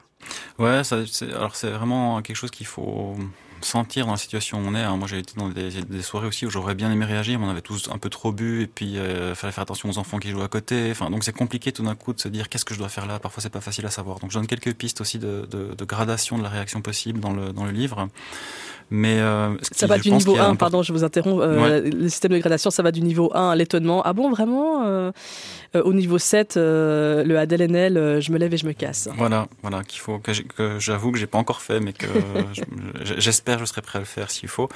[0.58, 0.82] Ouais,
[1.34, 3.16] alors c'est vraiment quelque chose qu'il faut
[3.64, 4.82] sentir dans la situation où on est.
[4.82, 4.96] Hein.
[4.96, 7.62] Moi, j'ai été dans des, soirées aussi où j'aurais bien aimé réagir, mais on avait
[7.62, 10.42] tous un peu trop bu, et puis il fallait faire attention aux enfants qui jouent
[10.42, 10.90] à côté.
[10.90, 13.06] Enfin, donc c'est compliqué tout d'un coup de se dire qu'est-ce que je dois faire
[13.06, 13.18] là?
[13.18, 14.18] Parfois, c'est pas facile à savoir.
[14.20, 15.46] Donc, je donne quelques pistes aussi de,
[15.84, 18.08] gradation de la réaction possible dans le, dans le livre.
[18.94, 21.42] Mais euh, ça va du niveau 1, pardon, je vous interromps.
[21.42, 24.02] Euh, Le système de gradation, ça va du niveau 1 à l'étonnement.
[24.04, 25.10] Ah bon, vraiment euh,
[25.74, 29.08] euh Au niveau 7, euh, le ADLNL, je me lève et je me casse.
[29.16, 30.32] Voilà, voilà, qu'il faut que
[30.78, 32.06] j'avoue que j'ai pas encore fait, mais que
[33.16, 34.68] j'espère je serai prêt à le faire s'il faut.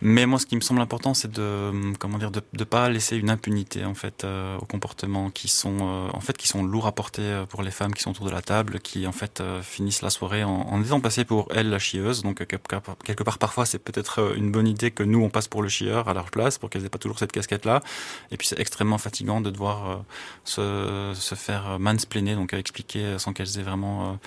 [0.00, 3.16] Mais moi, ce qui me semble important, c'est de comment dire, de ne pas laisser
[3.16, 6.86] une impunité en fait euh, aux comportements qui sont euh, en fait qui sont lourds
[6.86, 9.42] à porter euh, pour les femmes qui sont autour de la table, qui en fait
[9.62, 12.22] finissent la soirée en, en étant passées pour elles la chieuse.
[12.22, 15.68] Donc quelque part, parfois, c'est peut-être une bonne idée que nous on passe pour le
[15.68, 17.82] chieur à leur place pour qu'elles aient pas toujours cette casquette là.
[18.30, 20.04] Et puis c'est extrêmement fatigant de devoir
[20.44, 24.18] se, se faire mansplainer, donc expliquer sans qu'elles aient vraiment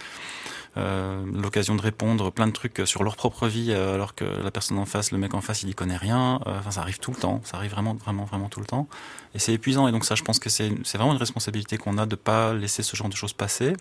[0.78, 4.52] euh, l'occasion de répondre plein de trucs sur leur propre vie, euh, alors que la
[4.52, 6.40] personne en face, le mec en face, il y connaît rien.
[6.48, 7.42] Euh, enfin, ça arrive tout le temps.
[7.44, 8.88] Ça arrive vraiment, vraiment, vraiment tout le temps.
[9.36, 9.88] Et c'est épuisant.
[9.88, 12.84] Et donc ça, je pense que c'est vraiment une responsabilité qu'on a de pas laisser
[12.84, 13.74] ce genre de choses passer.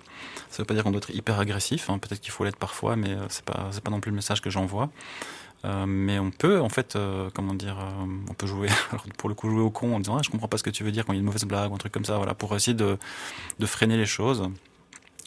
[0.50, 1.90] Ça veut pas dire qu'on doit être hyper agressif.
[1.90, 1.98] Hein.
[1.98, 4.50] Peut-être qu'il faut l'être parfois, mais c'est pas, c'est pas non plus le message que
[4.50, 4.90] j'envoie.
[5.64, 9.28] Euh, mais on peut, en fait, euh, comment dire, euh, on peut jouer, alors pour
[9.28, 10.92] le coup, jouer au con en disant ah, je comprends pas ce que tu veux
[10.92, 12.74] dire quand il y a une mauvaise blague un truc comme ça, voilà, pour essayer
[12.74, 12.98] de,
[13.58, 14.48] de freiner les choses.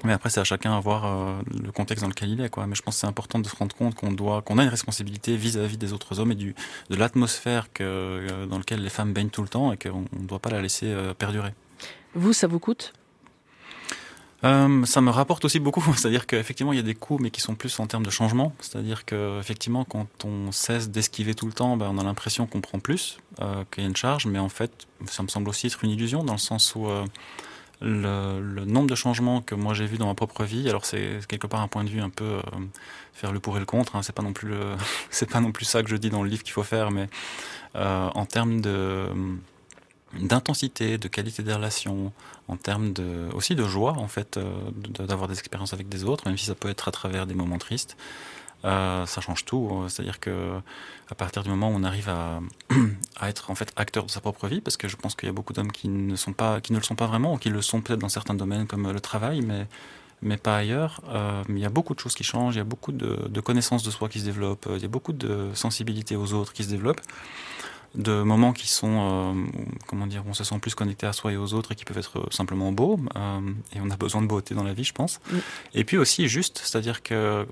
[0.03, 2.67] Mais après, c'est à chacun à voir euh, le contexte dans lequel il est, quoi.
[2.67, 4.69] Mais je pense que c'est important de se rendre compte qu'on doit, qu'on a une
[4.69, 6.55] responsabilité vis-à-vis des autres hommes et du,
[6.89, 10.27] de l'atmosphère que, euh, dans laquelle les femmes baignent tout le temps et qu'on ne
[10.27, 11.53] doit pas la laisser euh, perdurer.
[12.15, 12.93] Vous, ça vous coûte?
[14.43, 17.41] Euh, ça me rapporte aussi beaucoup, c'est-à-dire qu'effectivement il y a des coûts, mais qui
[17.41, 18.53] sont plus en termes de changement.
[18.59, 22.61] C'est-à-dire que effectivement, quand on cesse d'esquiver tout le temps, ben, on a l'impression qu'on
[22.61, 25.67] prend plus, euh, qu'il y a une charge, mais en fait, ça me semble aussi
[25.67, 27.05] être une illusion dans le sens où euh,
[27.83, 31.47] le, nombre de changements que moi j'ai vu dans ma propre vie, alors c'est quelque
[31.47, 32.41] part un point de vue un peu euh,
[33.13, 33.95] faire le pour et le contre.
[33.95, 34.53] Hein, c'est pas non plus
[35.09, 37.09] c'est pas non plus ça que je dis dans le livre qu'il faut faire, mais
[37.75, 39.07] euh, en termes de
[40.19, 42.13] d'intensité, de qualité des relations,
[42.47, 44.53] en termes de aussi de joie en fait, euh,
[44.99, 47.57] d'avoir des expériences avec des autres, même si ça peut être à travers des moments
[47.57, 47.97] tristes.
[48.65, 49.69] Euh, ça change tout.
[49.71, 50.59] Euh, c'est-à-dire que
[51.09, 52.39] à partir du moment où on arrive à,
[53.19, 55.29] à, être en fait acteur de sa propre vie, parce que je pense qu'il y
[55.29, 57.49] a beaucoup d'hommes qui ne sont pas, qui ne le sont pas vraiment, ou qui
[57.49, 59.67] le sont peut-être dans certains domaines comme le travail, mais
[60.21, 61.01] mais pas ailleurs.
[61.09, 63.41] Euh, il y a beaucoup de choses qui changent, il y a beaucoup de, de,
[63.41, 66.63] connaissances de soi qui se développent, il y a beaucoup de sensibilité aux autres qui
[66.63, 67.01] se développent,
[67.95, 71.37] de moments qui sont, euh, comment dire, on se sent plus connecté à soi et
[71.37, 72.99] aux autres et qui peuvent être simplement beaux.
[73.15, 73.39] Euh,
[73.75, 75.19] et on a besoin de beauté dans la vie, je pense.
[75.31, 75.39] Oui.
[75.75, 77.45] Et puis aussi juste, c'est-à-dire que euh,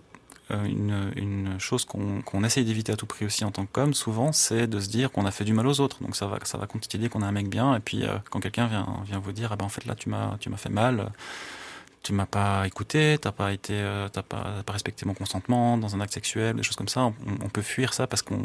[0.66, 4.32] une, une chose qu'on qu essaye d'éviter à tout prix aussi en tant qu'homme, souvent,
[4.32, 6.02] c'est de se dire qu'on a fait du mal aux autres.
[6.02, 7.76] Donc ça va, ça va continuer qu'on a un mec bien.
[7.76, 10.10] Et puis euh, quand quelqu'un vient, vient vous dire, ah ben en fait là tu
[10.10, 11.12] m'as, fait mal,
[12.04, 15.96] tu m'as pas écouté, t'as pas été, euh, t'as pas, pas respecté mon consentement dans
[15.96, 17.02] un acte sexuel, des choses comme ça.
[17.02, 18.42] On, on peut fuir ça parce qu'on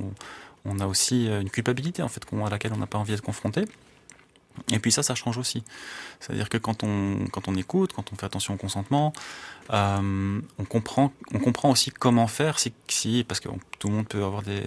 [0.64, 3.64] on a aussi une culpabilité en fait à laquelle on n'a pas envie d'être confronté.
[4.70, 5.62] Et puis ça, ça change aussi.
[6.20, 9.12] C'est-à-dire que quand on, quand on écoute, quand on fait attention au consentement,
[9.72, 13.48] euh, on, comprend, on comprend aussi comment faire, si, si parce que
[13.78, 14.62] tout le monde peut avoir des,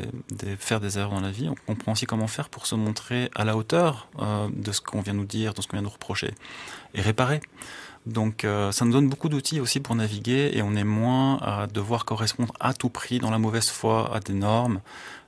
[0.58, 3.46] faire des erreurs dans la vie, on comprend aussi comment faire pour se montrer à
[3.46, 6.34] la hauteur euh, de ce qu'on vient nous dire, de ce qu'on vient nous reprocher,
[6.94, 7.42] et réparer.
[8.06, 11.68] Donc euh, ça nous donne beaucoup d'outils aussi pour naviguer et on est moins à
[11.68, 14.80] devoir correspondre à tout prix dans la mauvaise foi à des normes,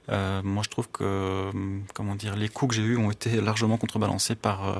[0.09, 1.51] euh, moi, je trouve que,
[1.93, 4.79] comment dire, les coups que j'ai eus ont été largement contrebalancés par, euh,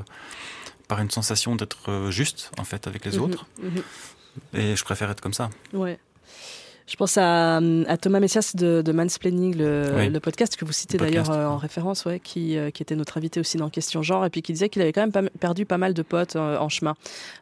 [0.87, 3.45] par une sensation d'être euh, juste, en fait, avec les mmh, autres.
[3.61, 4.57] Mmh.
[4.57, 5.49] Et je préfère être comme ça.
[5.73, 5.99] Ouais.
[6.91, 10.09] Je pense à, à Thomas Messias de, de Mansplaining, le, oui.
[10.09, 13.17] le, podcast que vous citez d'ailleurs euh, en référence, ouais, qui, euh, qui était notre
[13.17, 15.65] invité aussi dans Question Genre, et puis qui disait qu'il avait quand même pas, perdu
[15.65, 16.97] pas mal de potes euh, en chemin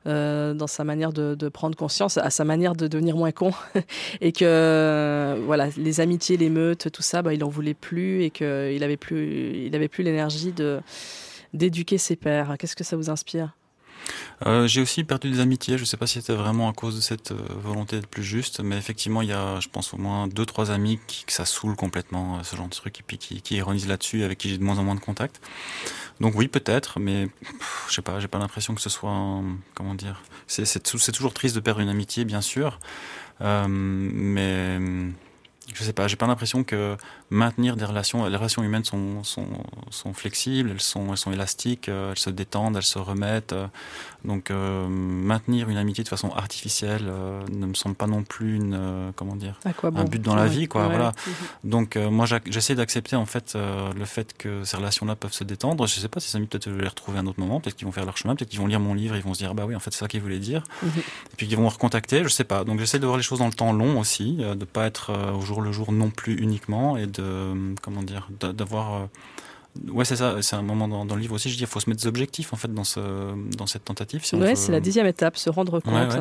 [0.05, 3.51] euh, dans sa manière de, de, prendre conscience, à sa manière de devenir moins con,
[4.21, 8.29] et que voilà, les amitiés, les meutes, tout ça, bah, il en voulait plus, et
[8.29, 10.79] qu'il avait plus, il avait plus l'énergie de
[11.55, 12.55] d'éduquer ses pères.
[12.59, 13.55] Qu'est-ce que ça vous inspire?
[14.45, 15.77] Euh, j'ai aussi perdu des amitiés.
[15.77, 18.23] Je ne sais pas si c'était vraiment à cause de cette euh, volonté d'être plus
[18.23, 21.33] juste, mais effectivement, il y a, je pense, au moins deux, trois amis qui, que
[21.33, 24.37] ça saoule complètement, euh, ce genre de truc, et puis qui, qui ironisent là-dessus, avec
[24.37, 25.41] qui j'ai de moins en moins de contact.
[26.19, 29.41] Donc oui, peut-être, mais pff, je sais pas, j'ai pas l'impression que ce soit,
[29.73, 32.79] comment dire, c'est toujours triste de perdre une amitié, bien sûr,
[33.39, 34.79] mais
[35.73, 36.97] je sais pas, j'ai pas l'impression que
[37.29, 39.45] maintenir des relations, les relations humaines sont, sont,
[39.91, 43.53] sont flexibles, elles sont, elles sont élastiques, euh, elles se détendent, elles se remettent.
[43.53, 43.67] Euh,
[44.25, 48.55] donc euh, maintenir une amitié de façon artificielle euh, ne me semble pas non plus
[48.55, 50.49] une, euh, comment dire, bon un but dans la ouais.
[50.49, 50.83] vie, quoi.
[50.83, 50.89] Ouais.
[50.89, 51.11] Voilà.
[51.25, 51.69] Mhm.
[51.69, 55.87] Donc moi j'essaie d'accepter en fait le fait que ces relations-là peuvent se détendre.
[55.87, 57.59] Je sais pas si ces amis peut-être je vais les retrouver à un autre moment,
[57.59, 59.39] peut-être qu'ils vont faire leur chemin, peut-être qu'ils vont lire mon livre, ils vont se
[59.39, 60.89] dire ah bah oui en fait c'est ça qu'ils voulaient dire, Mhm.
[60.99, 62.23] et puis qu'ils vont me recontacter.
[62.23, 62.63] Je sais pas.
[62.63, 65.41] Donc j'essaie de voir les choses dans le temps long aussi, de pas être au
[65.41, 67.18] jour jour le jour non plus uniquement et de
[67.81, 69.09] comment dire d'avoir
[69.87, 70.41] Ouais, c'est ça.
[70.41, 71.49] C'est un moment dans, le livre aussi.
[71.49, 72.99] Je dis, il faut se mettre des objectifs en fait dans ce
[73.55, 74.25] dans cette tentative.
[74.25, 76.17] Si ouais, c'est la dixième étape, se rendre compte.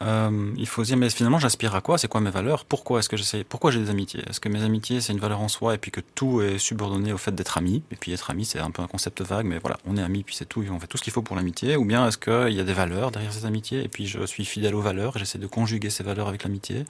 [0.00, 1.98] Euh, il faut se dire, mais finalement, j'aspire à quoi?
[1.98, 2.64] C'est quoi mes valeurs?
[2.64, 3.42] Pourquoi est-ce que j'essaie?
[3.42, 4.22] Pourquoi j'ai des amitiés?
[4.28, 7.12] Est-ce que mes amitiés, c'est une valeur en soi et puis que tout est subordonné
[7.12, 7.82] au fait d'être ami?
[7.90, 10.22] Et puis être ami, c'est un peu un concept vague, mais voilà, on est amis,
[10.22, 11.76] puis c'est tout, on fait tout ce qu'il faut pour l'amitié.
[11.76, 13.82] Ou bien est-ce qu'il y a des valeurs derrière ces amitiés?
[13.82, 16.76] Et puis je suis fidèle aux valeurs et j'essaie de conjuguer ces valeurs avec l'amitié
[16.76, 16.84] euh,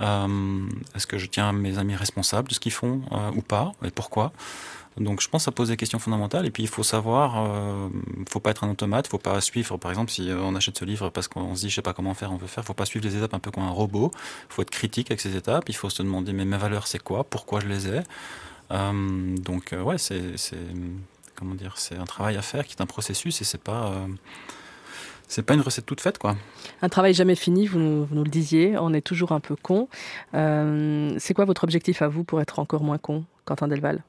[0.00, 3.90] Est-ce que je tiens mes amis responsables de ce qu'ils font euh, ou pas Et
[3.90, 4.32] pourquoi?
[4.98, 7.88] Donc je pense que ça pose des questions fondamentales et puis il faut savoir, euh,
[8.30, 10.86] faut pas être un automate, faut pas suivre, par exemple si euh, on achète ce
[10.86, 12.86] livre parce qu'on se dit je sais pas comment faire, on veut faire, faut pas
[12.86, 14.10] suivre les étapes un peu comme un robot,
[14.48, 17.24] faut être critique avec ces étapes, il faut se demander mais mes valeurs c'est quoi,
[17.24, 18.00] pourquoi je les ai?
[18.70, 20.22] Euh, donc euh, ouais c'est
[21.34, 23.92] comment dire, c'est un travail à faire qui est un processus et c'est pas
[25.28, 26.36] c'est pas une recette toute faite, quoi.
[26.82, 29.56] Un travail jamais fini, vous nous, vous nous le disiez, on est toujours un peu
[29.56, 29.88] con.
[30.34, 34.02] Euh, c'est quoi votre objectif à vous pour être encore moins con, Quentin Delval?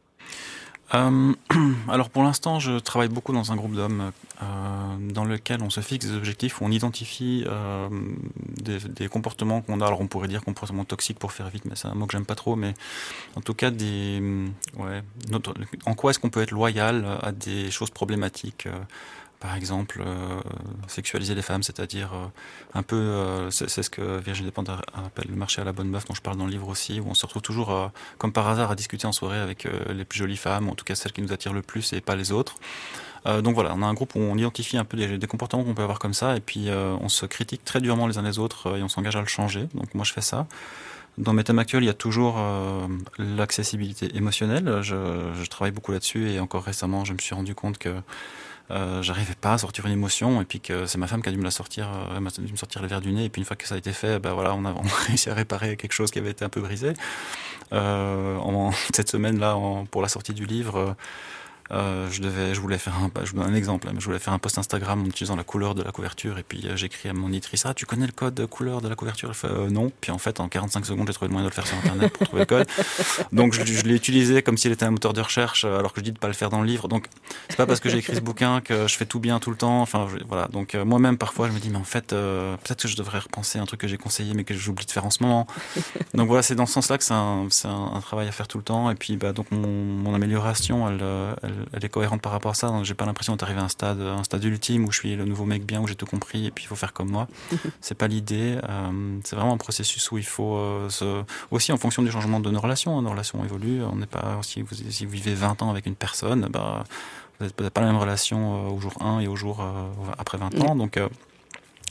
[0.93, 1.33] Euh,
[1.89, 4.11] alors pour l'instant, je travaille beaucoup dans un groupe d'hommes
[4.41, 4.45] euh,
[5.11, 7.89] dans lequel on se fixe des objectifs, où on identifie euh,
[8.61, 9.87] des, des, comportements qu'on a.
[9.87, 12.25] Alors on pourrait dire comportements toxiques pour faire vite, mais c'est un mot que j'aime
[12.25, 12.55] pas trop.
[12.55, 12.73] Mais
[13.35, 14.21] en tout cas, des,
[14.77, 15.53] ouais, notre,
[15.85, 18.67] en quoi est-ce qu'on peut être loyal à des choses problématiques
[19.39, 20.39] par exemple, euh,
[20.87, 22.25] sexualiser les femmes, c'est-à-dire euh,
[22.73, 26.05] un peu, euh, c'est ce que Virginie Despentes appelle le marché à la bonne meuf,
[26.05, 28.71] dont je parle dans le livre aussi, où on se retrouve toujours, comme par hasard,
[28.71, 31.33] à discuter en soirée avec les plus jolies femmes, en tout cas celles qui nous
[31.33, 32.55] attirent le plus et pas les autres.
[33.25, 35.83] Donc voilà, on a un groupe où on identifie un peu des, comportements qu'on peut
[35.83, 38.83] avoir comme ça, et puis on se critique très durement les uns les autres et
[38.83, 39.67] on s'engage à le changer.
[39.75, 40.47] Donc moi je fais ça.
[41.17, 42.39] Dans mes thèmes actuels, il y a toujours
[43.17, 44.81] l'accessibilité émotionnelle.
[44.81, 47.93] Je, travaille beaucoup là-dessus et encore récemment, je me suis rendu compte que
[48.69, 51.31] euh, j'arrivais pas à sortir une émotion et puis que c'est ma femme qui a
[51.31, 53.41] dû me la sortir, euh, m'a dû me sortir le verre du nez et puis
[53.41, 55.77] une fois que ça a été fait, ben voilà, on a, on réussi à réparer
[55.77, 56.93] quelque chose qui avait été un peu brisé.
[57.73, 59.57] Euh, en, cette semaine là,
[59.91, 60.95] pour la sortie du livre.
[61.71, 64.19] Euh, je devais, je voulais faire un, je donne un exemple, hein, mais je voulais
[64.19, 67.09] faire un post Instagram en utilisant la couleur de la couverture et puis euh, j'écris
[67.09, 69.33] à mon éditrice, ah, tu connais le code de couleur de la couverture?
[69.43, 69.91] Euh, non.
[70.01, 72.13] Puis en fait, en 45 secondes, j'ai trouvé le moyen de le faire sur Internet
[72.13, 72.67] pour trouver le code.
[73.31, 76.05] Donc je, je l'ai utilisé comme s'il était un moteur de recherche, alors que je
[76.05, 76.87] dis de pas le faire dans le livre.
[76.87, 77.07] Donc
[77.49, 79.57] c'est pas parce que j'ai écrit ce bouquin que je fais tout bien tout le
[79.57, 79.81] temps.
[79.81, 80.47] Enfin voilà.
[80.47, 83.65] Donc moi-même parfois je me dis, mais en fait, peut-être que je devrais repenser un
[83.65, 85.47] truc que j'ai conseillé mais que j'oublie de faire en ce moment.
[86.13, 88.89] Donc voilà, c'est dans ce sens-là que c'est un, travail à faire tout le temps.
[88.89, 91.03] Et puis bah, donc mon, amélioration, elle,
[91.73, 92.67] elle est cohérente par rapport à ça.
[92.67, 95.25] Donc j'ai pas l'impression d'arriver à un stade, un stade ultime où je suis le
[95.25, 97.27] nouveau mec bien, où j'ai tout compris et puis il faut faire comme moi.
[97.81, 98.57] c'est pas l'idée.
[98.67, 101.23] Euh, c'est vraiment un processus où il faut euh, se...
[101.51, 102.97] aussi en fonction du changement de nos relations.
[102.97, 103.83] Hein, nos relations évoluent.
[103.83, 106.83] On n'est pas si vous, si vous vivez 20 ans avec une personne, bah,
[107.39, 109.65] vous n'avez pas la même relation euh, au jour 1 et au jour
[110.17, 110.75] après 20 ans.
[110.75, 111.07] Donc euh,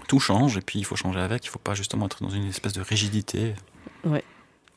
[0.09, 1.45] tout change et puis il faut changer avec.
[1.45, 3.55] Il faut pas justement être dans une espèce de rigidité.
[4.05, 4.25] Ouais.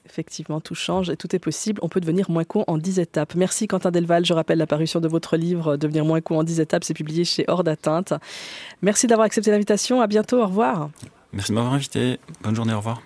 [0.10, 1.80] Effectivement, tout change et tout est possible.
[1.84, 3.36] On peut devenir moins con en 10 étapes.
[3.36, 4.26] Merci Quentin Delval.
[4.26, 6.84] Je rappelle la parution de votre livre Devenir moins con en 10 étapes.
[6.84, 8.14] C'est publié chez Hors d'atteinte.
[8.82, 10.02] Merci d'avoir accepté l'invitation.
[10.02, 10.42] À bientôt.
[10.42, 10.90] Au revoir.
[11.32, 12.20] Merci de m'avoir invité.
[12.44, 12.74] Bonne journée.
[12.74, 13.02] Au revoir.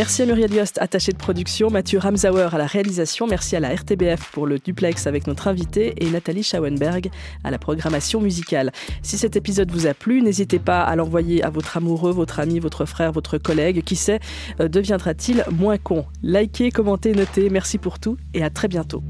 [0.00, 3.68] Merci à Muriel Yost, attachée de production, Mathieu Ramsauer à la réalisation, merci à la
[3.68, 7.10] RTBF pour le duplex avec notre invité et Nathalie Schauenberg
[7.44, 8.72] à la programmation musicale.
[9.02, 12.60] Si cet épisode vous a plu, n'hésitez pas à l'envoyer à votre amoureux, votre ami,
[12.60, 13.84] votre frère, votre collègue.
[13.84, 14.20] Qui sait,
[14.58, 16.06] euh, deviendra-t-il moins con?
[16.22, 17.50] Likez, commentez, notez.
[17.50, 19.02] Merci pour tout et à très bientôt.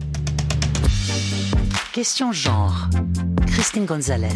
[1.93, 2.89] Question genre.
[3.47, 4.35] Christine Gonzalez.